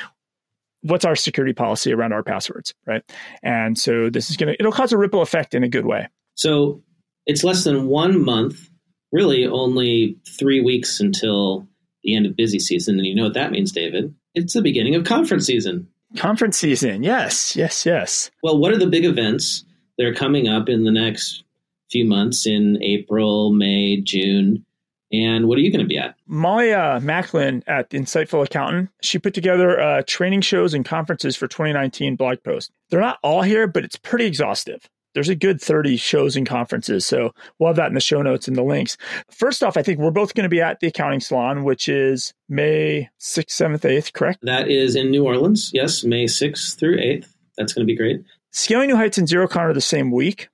What's 0.81 1.05
our 1.05 1.15
security 1.15 1.53
policy 1.53 1.93
around 1.93 2.13
our 2.13 2.23
passwords, 2.23 2.73
right? 2.87 3.03
And 3.43 3.77
so 3.77 4.09
this 4.09 4.29
is 4.29 4.37
going 4.37 4.53
to 4.53 4.59
it'll 4.59 4.71
cause 4.71 4.91
a 4.91 4.97
ripple 4.97 5.21
effect 5.21 5.53
in 5.53 5.63
a 5.63 5.69
good 5.69 5.85
way. 5.85 6.07
So 6.33 6.81
it's 7.25 7.43
less 7.43 7.63
than 7.63 7.87
one 7.87 8.23
month, 8.23 8.69
really 9.11 9.45
only 9.45 10.17
three 10.39 10.59
weeks 10.59 10.99
until 10.99 11.67
the 12.03 12.15
end 12.15 12.25
of 12.25 12.35
busy 12.35 12.59
season, 12.59 12.97
and 12.97 13.05
you 13.05 13.13
know 13.13 13.25
what 13.25 13.35
that 13.35 13.51
means, 13.51 13.71
David? 13.71 14.13
It's 14.33 14.53
the 14.53 14.61
beginning 14.61 14.95
of 14.95 15.03
conference 15.03 15.45
season. 15.45 15.87
Conference 16.17 16.57
season, 16.57 17.03
yes, 17.03 17.55
yes, 17.55 17.85
yes. 17.85 18.31
Well, 18.43 18.57
what 18.57 18.71
are 18.71 18.77
the 18.77 18.87
big 18.87 19.05
events 19.05 19.63
that 19.97 20.07
are 20.07 20.13
coming 20.13 20.47
up 20.47 20.67
in 20.67 20.83
the 20.83 20.91
next 20.91 21.43
few 21.91 22.05
months 22.05 22.47
in 22.47 22.81
April, 22.81 23.51
May, 23.51 24.01
June. 24.01 24.65
And 25.13 25.47
what 25.47 25.57
are 25.57 25.61
you 25.61 25.71
going 25.71 25.83
to 25.83 25.87
be 25.87 25.97
at? 25.97 26.15
Molly 26.25 26.73
uh, 26.73 26.99
Macklin 27.01 27.63
at 27.67 27.89
Insightful 27.89 28.45
Accountant, 28.45 28.89
she 29.01 29.19
put 29.19 29.33
together 29.33 29.79
uh, 29.79 30.03
training 30.07 30.41
shows 30.41 30.73
and 30.73 30.85
conferences 30.85 31.35
for 31.35 31.47
2019 31.47 32.15
blog 32.15 32.41
post. 32.43 32.71
They're 32.89 33.01
not 33.01 33.19
all 33.21 33.41
here, 33.41 33.67
but 33.67 33.83
it's 33.83 33.97
pretty 33.97 34.25
exhaustive. 34.25 34.89
There's 35.13 35.27
a 35.27 35.35
good 35.35 35.59
30 35.59 35.97
shows 35.97 36.37
and 36.37 36.47
conferences. 36.47 37.05
So 37.05 37.33
we'll 37.59 37.67
have 37.67 37.75
that 37.75 37.89
in 37.89 37.95
the 37.95 37.99
show 37.99 38.21
notes 38.21 38.47
and 38.47 38.55
the 38.55 38.63
links. 38.63 38.95
First 39.29 39.61
off, 39.61 39.75
I 39.75 39.83
think 39.83 39.99
we're 39.99 40.11
both 40.11 40.33
going 40.33 40.43
to 40.43 40.49
be 40.49 40.61
at 40.61 40.79
the 40.79 40.87
accounting 40.87 41.19
salon, 41.19 41.65
which 41.65 41.89
is 41.89 42.33
May 42.47 43.09
6th, 43.19 43.47
7th, 43.47 43.81
8th, 43.81 44.13
correct? 44.13 44.39
That 44.43 44.69
is 44.69 44.95
in 44.95 45.11
New 45.11 45.25
Orleans. 45.25 45.71
Yes, 45.73 46.05
May 46.05 46.25
6th 46.25 46.79
through 46.79 46.97
8th. 46.97 47.27
That's 47.57 47.73
going 47.73 47.85
to 47.85 47.91
be 47.91 47.97
great. 47.97 48.23
Scaling 48.51 48.87
New 48.87 48.95
Heights 48.95 49.17
and 49.17 49.27
Xerocon 49.27 49.57
are 49.57 49.73
the 49.73 49.81
same 49.81 50.11
week. 50.11 50.47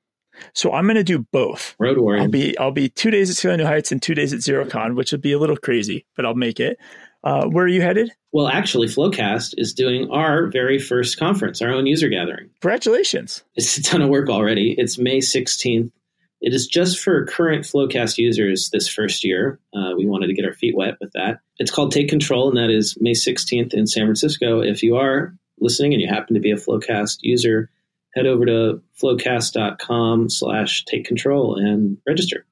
So 0.53 0.73
I'm 0.73 0.85
going 0.85 0.95
to 0.95 1.03
do 1.03 1.25
both. 1.31 1.75
Road 1.79 1.97
warrior. 1.97 2.21
I'll 2.21 2.29
be 2.29 2.57
I'll 2.57 2.71
be 2.71 2.89
two 2.89 3.11
days 3.11 3.29
at 3.29 3.35
Scaling 3.35 3.57
New 3.57 3.65
Heights 3.65 3.91
and 3.91 4.01
two 4.01 4.15
days 4.15 4.33
at 4.33 4.39
Xerocon, 4.39 4.95
which 4.95 5.11
would 5.11 5.21
be 5.21 5.31
a 5.31 5.39
little 5.39 5.57
crazy, 5.57 6.05
but 6.15 6.25
I'll 6.25 6.35
make 6.35 6.59
it. 6.59 6.77
Uh, 7.23 7.45
where 7.47 7.65
are 7.65 7.69
you 7.69 7.81
headed? 7.81 8.11
Well, 8.31 8.47
actually, 8.47 8.87
Flowcast 8.87 9.55
is 9.57 9.73
doing 9.73 10.09
our 10.11 10.47
very 10.47 10.79
first 10.79 11.17
conference, 11.17 11.61
our 11.61 11.71
own 11.71 11.85
user 11.85 12.09
gathering. 12.09 12.49
Congratulations! 12.61 13.43
It's 13.55 13.77
a 13.77 13.83
ton 13.83 14.01
of 14.01 14.09
work 14.09 14.29
already. 14.29 14.75
It's 14.77 14.97
May 14.97 15.19
16th. 15.19 15.91
It 16.39 16.53
is 16.53 16.67
just 16.67 16.99
for 16.99 17.25
current 17.25 17.65
Flowcast 17.65 18.17
users 18.17 18.69
this 18.69 18.87
first 18.87 19.23
year. 19.23 19.59
Uh, 19.75 19.93
we 19.97 20.05
wanted 20.05 20.27
to 20.27 20.33
get 20.33 20.45
our 20.45 20.53
feet 20.53 20.77
wet 20.77 20.95
with 21.01 21.11
that. 21.13 21.39
It's 21.57 21.71
called 21.71 21.91
Take 21.91 22.09
Control, 22.09 22.47
and 22.47 22.57
that 22.57 22.69
is 22.69 22.95
May 23.01 23.13
16th 23.13 23.73
in 23.73 23.87
San 23.87 24.05
Francisco. 24.05 24.61
If 24.61 24.83
you 24.83 24.97
are 24.97 25.33
listening 25.59 25.93
and 25.93 26.01
you 26.01 26.07
happen 26.07 26.35
to 26.35 26.39
be 26.39 26.51
a 26.51 26.55
Flowcast 26.55 27.17
user, 27.21 27.71
head 28.17 28.25
over 28.25 28.45
to 28.45 28.81
flowcast.com 29.01 30.29
slash 30.29 30.83
take 30.85 31.05
control 31.05 31.55
and 31.55 31.97
register. 32.07 32.45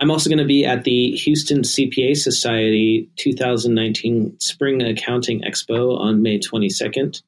I'm 0.00 0.12
also 0.12 0.30
going 0.30 0.38
to 0.38 0.44
be 0.44 0.64
at 0.64 0.84
the 0.84 1.10
Houston 1.12 1.62
CPA 1.62 2.16
Society 2.16 3.10
2019 3.16 4.38
Spring 4.38 4.80
Accounting 4.80 5.42
Expo 5.42 5.98
on 5.98 6.22
May 6.22 6.38
22nd. 6.38 7.20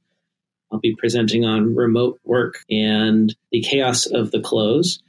I'll 0.71 0.79
be 0.79 0.95
presenting 0.95 1.45
on 1.45 1.75
remote 1.75 2.21
work 2.25 2.65
and 2.71 3.35
the 3.51 3.61
chaos 3.61 4.07
of 4.07 4.31
the 4.31 4.41
close. 4.41 5.03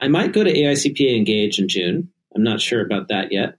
I 0.00 0.08
might 0.08 0.32
go 0.32 0.42
to 0.42 0.52
AICPA 0.52 1.16
Engage 1.16 1.60
in 1.60 1.68
June. 1.68 2.10
I'm 2.34 2.42
not 2.42 2.60
sure 2.60 2.84
about 2.84 3.08
that 3.08 3.30
yet. 3.30 3.54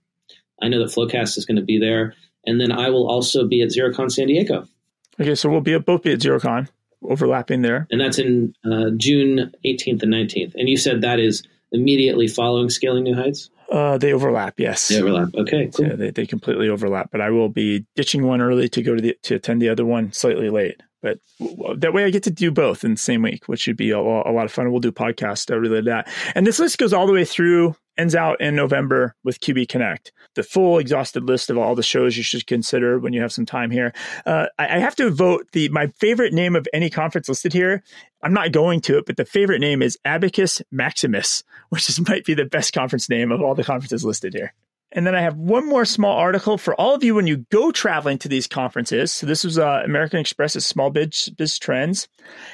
I 0.60 0.68
know 0.68 0.80
that 0.80 0.94
Flowcast 0.94 1.38
is 1.38 1.46
going 1.46 1.56
to 1.56 1.62
be 1.62 1.78
there. 1.78 2.14
And 2.44 2.60
then 2.60 2.72
I 2.72 2.90
will 2.90 3.08
also 3.08 3.46
be 3.46 3.62
at 3.62 3.70
Xerocon 3.70 4.10
San 4.10 4.26
Diego. 4.26 4.68
Okay, 5.18 5.34
so 5.34 5.48
we'll 5.48 5.62
be 5.62 5.72
at, 5.72 5.86
both 5.86 6.02
be 6.02 6.12
at 6.12 6.18
Xerocon 6.18 6.68
overlapping 7.02 7.62
there. 7.62 7.86
And 7.90 8.00
that's 8.00 8.18
in 8.18 8.54
uh, 8.64 8.90
June 8.96 9.52
18th 9.64 10.02
and 10.02 10.12
19th. 10.12 10.54
And 10.54 10.68
you 10.68 10.76
said 10.76 11.00
that 11.00 11.18
is 11.18 11.42
immediately 11.72 12.28
following 12.28 12.70
Scaling 12.70 13.04
New 13.04 13.14
Heights? 13.14 13.50
Uh, 13.70 13.98
they 13.98 14.12
overlap, 14.12 14.60
yes. 14.60 14.88
They 14.88 15.00
overlap. 15.00 15.34
Okay, 15.34 15.70
cool. 15.74 15.86
Yeah, 15.86 15.96
they, 15.96 16.10
they 16.10 16.26
completely 16.26 16.68
overlap. 16.68 17.10
But 17.10 17.20
I 17.20 17.30
will 17.30 17.48
be 17.48 17.84
ditching 17.96 18.24
one 18.26 18.40
early 18.40 18.68
to 18.68 18.82
go 18.82 18.94
to 18.94 19.02
the 19.02 19.18
to 19.22 19.34
attend 19.34 19.60
the 19.60 19.68
other 19.68 19.84
one 19.84 20.12
slightly 20.12 20.50
late. 20.50 20.80
But 21.02 21.18
that 21.76 21.92
way 21.92 22.04
I 22.04 22.10
get 22.10 22.22
to 22.24 22.30
do 22.30 22.50
both 22.50 22.84
in 22.84 22.92
the 22.92 22.96
same 22.96 23.22
week, 23.22 23.46
which 23.46 23.60
should 23.60 23.76
be 23.76 23.90
a, 23.90 23.98
a 23.98 24.32
lot 24.32 24.44
of 24.44 24.52
fun. 24.52 24.70
We'll 24.70 24.80
do 24.80 24.92
podcasts 24.92 25.50
related 25.50 25.84
to 25.84 25.90
that. 25.90 26.08
And 26.34 26.46
this 26.46 26.58
list 26.58 26.78
goes 26.78 26.92
all 26.92 27.06
the 27.06 27.12
way 27.12 27.24
through 27.24 27.76
ends 27.98 28.14
out 28.14 28.40
in 28.40 28.54
November 28.54 29.14
with 29.24 29.40
QB 29.40 29.68
Connect. 29.68 30.12
The 30.34 30.42
full 30.42 30.78
exhausted 30.78 31.24
list 31.24 31.50
of 31.50 31.58
all 31.58 31.74
the 31.74 31.82
shows 31.82 32.16
you 32.16 32.22
should 32.22 32.46
consider 32.46 32.98
when 32.98 33.12
you 33.12 33.20
have 33.20 33.32
some 33.32 33.46
time 33.46 33.70
here. 33.70 33.92
Uh, 34.24 34.46
I, 34.58 34.76
I, 34.76 34.78
have 34.78 34.96
to 34.96 35.10
vote 35.10 35.46
the 35.52 35.68
my 35.70 35.88
favorite 35.98 36.32
name 36.32 36.56
of 36.56 36.68
any 36.72 36.90
conference 36.90 37.28
listed 37.28 37.52
here. 37.52 37.82
I'm 38.22 38.32
not 38.34 38.52
going 38.52 38.80
to 38.82 38.98
it, 38.98 39.06
but 39.06 39.16
the 39.16 39.24
favorite 39.24 39.60
name 39.60 39.82
is 39.82 39.98
Abacus 40.04 40.62
Maximus, 40.70 41.44
which 41.70 41.88
is, 41.88 42.00
might 42.08 42.24
be 42.24 42.34
the 42.34 42.44
best 42.44 42.72
conference 42.72 43.08
name 43.08 43.32
of 43.32 43.40
all 43.40 43.54
the 43.54 43.64
conferences 43.64 44.04
listed 44.04 44.34
here. 44.34 44.52
And 44.92 45.06
then 45.06 45.14
I 45.14 45.20
have 45.20 45.36
one 45.36 45.68
more 45.68 45.84
small 45.84 46.16
article 46.16 46.58
for 46.58 46.74
all 46.80 46.94
of 46.94 47.02
you 47.02 47.14
when 47.14 47.26
you 47.26 47.38
go 47.50 47.70
traveling 47.72 48.18
to 48.18 48.28
these 48.28 48.46
conferences. 48.46 49.12
So 49.12 49.26
this 49.26 49.42
was 49.42 49.58
uh, 49.58 49.82
American 49.84 50.20
Express's 50.20 50.64
Small 50.64 50.90
Biz, 50.90 51.30
Biz 51.36 51.58
Trends. 51.58 52.08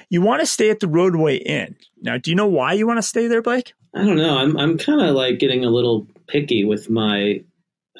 You 0.08 0.22
want 0.22 0.40
to 0.40 0.46
stay 0.46 0.70
at 0.70 0.80
the 0.80 0.86
Rodeway 0.86 1.42
Inn. 1.44 1.76
Now, 2.00 2.16
do 2.16 2.30
you 2.30 2.34
know 2.34 2.46
why 2.46 2.72
you 2.72 2.86
want 2.86 2.98
to 2.98 3.02
stay 3.02 3.28
there, 3.28 3.42
Blake? 3.42 3.74
I 3.94 4.04
don't 4.04 4.16
know. 4.16 4.38
I'm 4.38 4.56
I'm 4.56 4.78
kind 4.78 5.00
of 5.00 5.14
like 5.14 5.38
getting 5.38 5.64
a 5.64 5.70
little 5.70 6.06
picky 6.26 6.64
with 6.64 6.88
my 6.88 7.42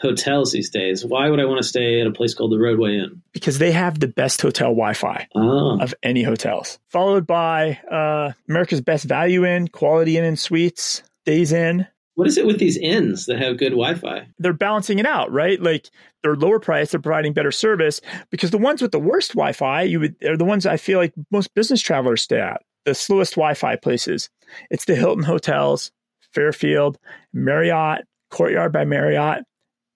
hotels 0.01 0.53
these 0.53 0.71
days. 0.71 1.05
Why 1.05 1.31
would 1.31 1.41
I 1.41 1.45
want 1.45 1.63
to 1.63 1.69
stay 1.69 2.01
at 2.01 2.07
a 2.07 2.11
place 2.11 2.35
called 2.35 2.53
the 2.53 2.57
Rodeway 2.57 3.03
Inn? 3.03 3.23
Because 3.33 3.59
they 3.59 3.71
have 3.73 4.01
the 4.01 4.09
best 4.09 4.43
hotel 4.43 4.69
Wi-Fi 4.69 5.29
oh. 5.35 5.81
of 5.81 5.95
any 6.03 6.23
hotels. 6.23 6.79
Followed 6.89 7.27
by 7.27 7.79
uh, 7.91 8.33
America's 8.49 8.81
Best 8.81 9.05
Value 9.05 9.47
Inn, 9.47 9.69
Quality 9.69 10.19
Inn 10.19 10.25
and 10.25 10.39
Suites, 10.39 11.03
Days 11.25 11.53
Inn. 11.53 11.87
What 12.15 12.27
is 12.27 12.37
it 12.37 12.47
with 12.47 12.59
these 12.59 12.77
inns 12.77 13.27
that 13.27 13.39
have 13.39 13.57
good 13.57 13.71
Wi-Fi? 13.71 14.27
They're 14.39 14.53
balancing 14.53 14.99
it 14.99 15.07
out, 15.07 15.33
right? 15.33 15.63
Like 15.63 15.89
they're 16.23 16.37
lower 16.37 16.59
price, 16.59 16.91
they're 16.91 17.01
providing 17.01 17.33
better 17.33 17.53
service. 17.53 18.01
Because 18.31 18.51
the 18.51 18.59
ones 18.59 18.83
with 18.83 18.93
the 18.93 18.99
worst 18.99 19.31
Wi-Fi, 19.31 19.83
you 19.83 20.01
would 20.01 20.17
are 20.25 20.37
the 20.37 20.45
ones 20.45 20.67
I 20.67 20.77
feel 20.77 20.99
like 20.99 21.15
most 21.31 21.55
business 21.55 21.81
travelers 21.81 22.23
stay 22.23 22.41
at 22.41 22.63
the 22.85 22.95
slowest 22.95 23.35
Wi-Fi 23.35 23.77
places. 23.77 24.31
It's 24.71 24.85
the 24.85 24.95
Hilton 24.95 25.25
hotels, 25.25 25.93
Fairfield, 26.33 26.99
Marriott, 27.33 28.07
Courtyard 28.31 28.73
by 28.73 28.85
Marriott. 28.85 29.45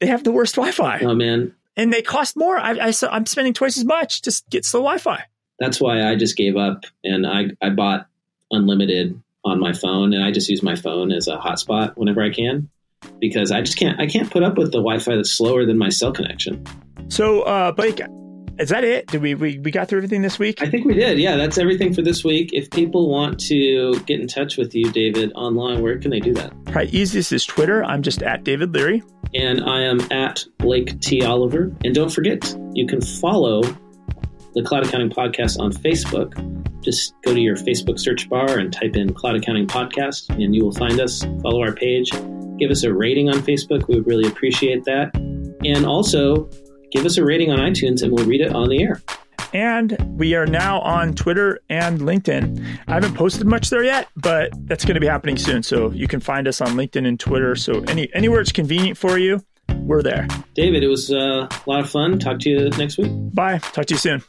They 0.00 0.06
have 0.06 0.24
the 0.24 0.32
worst 0.32 0.56
Wi-Fi. 0.56 1.00
Oh 1.00 1.14
man! 1.14 1.54
And 1.76 1.92
they 1.92 2.02
cost 2.02 2.36
more. 2.36 2.58
I, 2.58 2.88
I 2.88 2.92
I'm 3.10 3.26
spending 3.26 3.54
twice 3.54 3.76
as 3.78 3.84
much 3.84 4.22
just 4.22 4.44
to 4.44 4.50
get 4.50 4.64
slow 4.64 4.80
Wi-Fi. 4.80 5.22
That's 5.58 5.80
why 5.80 6.06
I 6.08 6.16
just 6.16 6.36
gave 6.36 6.56
up 6.56 6.84
and 7.02 7.26
I 7.26 7.46
I 7.62 7.70
bought 7.70 8.06
unlimited 8.50 9.20
on 9.44 9.60
my 9.60 9.72
phone 9.72 10.12
and 10.12 10.22
I 10.22 10.30
just 10.30 10.48
use 10.48 10.62
my 10.62 10.76
phone 10.76 11.12
as 11.12 11.28
a 11.28 11.36
hotspot 11.36 11.96
whenever 11.96 12.22
I 12.22 12.30
can 12.30 12.68
because 13.20 13.50
I 13.52 13.62
just 13.62 13.78
can't 13.78 13.98
I 14.00 14.06
can't 14.06 14.30
put 14.30 14.42
up 14.42 14.58
with 14.58 14.72
the 14.72 14.78
Wi-Fi 14.78 15.16
that's 15.16 15.32
slower 15.32 15.64
than 15.64 15.78
my 15.78 15.88
cell 15.88 16.12
connection. 16.12 16.64
So, 17.08 17.42
uh, 17.42 17.72
Blake, 17.72 18.00
is 18.58 18.70
that 18.70 18.84
it? 18.84 19.06
Did 19.08 19.22
we, 19.22 19.34
we 19.34 19.58
we 19.58 19.70
got 19.70 19.88
through 19.88 19.98
everything 19.98 20.22
this 20.22 20.38
week? 20.38 20.62
I 20.62 20.70
think 20.70 20.86
we 20.86 20.94
did. 20.94 21.18
Yeah, 21.18 21.36
that's 21.36 21.58
everything 21.58 21.92
for 21.92 22.02
this 22.02 22.24
week. 22.24 22.50
If 22.52 22.70
people 22.70 23.10
want 23.10 23.38
to 23.40 23.98
get 24.06 24.20
in 24.20 24.26
touch 24.26 24.56
with 24.56 24.74
you, 24.74 24.90
David, 24.90 25.32
online, 25.34 25.82
where 25.82 25.98
can 25.98 26.10
they 26.10 26.20
do 26.20 26.32
that? 26.34 26.52
Right, 26.74 26.92
easiest 26.92 27.32
is 27.32 27.44
Twitter. 27.44 27.84
I'm 27.84 28.02
just 28.02 28.22
at 28.22 28.44
David 28.44 28.72
Leary. 28.72 29.02
And 29.34 29.62
I 29.64 29.82
am 29.82 30.00
at 30.10 30.44
Blake 30.58 31.00
T. 31.00 31.22
Oliver. 31.22 31.72
And 31.84 31.94
don't 31.94 32.10
forget, 32.10 32.56
you 32.72 32.86
can 32.86 33.00
follow 33.00 33.62
the 34.54 34.62
Cloud 34.62 34.86
Accounting 34.86 35.10
Podcast 35.10 35.58
on 35.60 35.72
Facebook. 35.72 36.32
Just 36.82 37.14
go 37.22 37.34
to 37.34 37.40
your 37.40 37.56
Facebook 37.56 37.98
search 37.98 38.28
bar 38.28 38.58
and 38.58 38.72
type 38.72 38.96
in 38.96 39.12
Cloud 39.12 39.36
Accounting 39.36 39.66
Podcast, 39.66 40.30
and 40.30 40.54
you 40.54 40.64
will 40.64 40.72
find 40.72 41.00
us. 41.00 41.22
Follow 41.42 41.60
our 41.60 41.74
page. 41.74 42.10
Give 42.58 42.70
us 42.70 42.84
a 42.84 42.94
rating 42.94 43.28
on 43.28 43.40
Facebook. 43.40 43.86
We 43.88 43.96
would 43.96 44.06
really 44.06 44.26
appreciate 44.26 44.84
that. 44.84 45.14
And 45.64 45.84
also, 45.84 46.48
give 46.90 47.04
us 47.04 47.16
a 47.16 47.24
rating 47.24 47.50
on 47.52 47.58
iTunes, 47.58 48.02
and 48.02 48.12
we'll 48.12 48.26
read 48.26 48.40
it 48.40 48.54
on 48.54 48.68
the 48.68 48.82
air. 48.82 49.02
And 49.52 49.96
we 50.18 50.34
are 50.34 50.46
now 50.46 50.80
on 50.80 51.14
Twitter 51.14 51.60
and 51.70 52.00
LinkedIn. 52.00 52.78
I 52.88 52.94
haven't 52.94 53.14
posted 53.14 53.46
much 53.46 53.70
there 53.70 53.84
yet, 53.84 54.08
but 54.16 54.50
that's 54.66 54.84
going 54.84 54.94
to 54.94 55.00
be 55.00 55.06
happening 55.06 55.38
soon. 55.38 55.62
So 55.62 55.90
you 55.92 56.08
can 56.08 56.20
find 56.20 56.46
us 56.48 56.60
on 56.60 56.68
LinkedIn 56.70 57.06
and 57.06 57.18
Twitter. 57.18 57.54
So 57.56 57.80
any 57.88 58.12
anywhere 58.14 58.40
it's 58.40 58.52
convenient 58.52 58.98
for 58.98 59.18
you, 59.18 59.42
we're 59.76 60.02
there. 60.02 60.26
David, 60.54 60.82
it 60.82 60.88
was 60.88 61.10
uh, 61.10 61.48
a 61.48 61.62
lot 61.66 61.80
of 61.80 61.88
fun. 61.88 62.18
Talk 62.18 62.40
to 62.40 62.50
you 62.50 62.70
next 62.70 62.98
week. 62.98 63.10
Bye. 63.34 63.58
Talk 63.58 63.86
to 63.86 63.94
you 63.94 63.98
soon. 63.98 64.22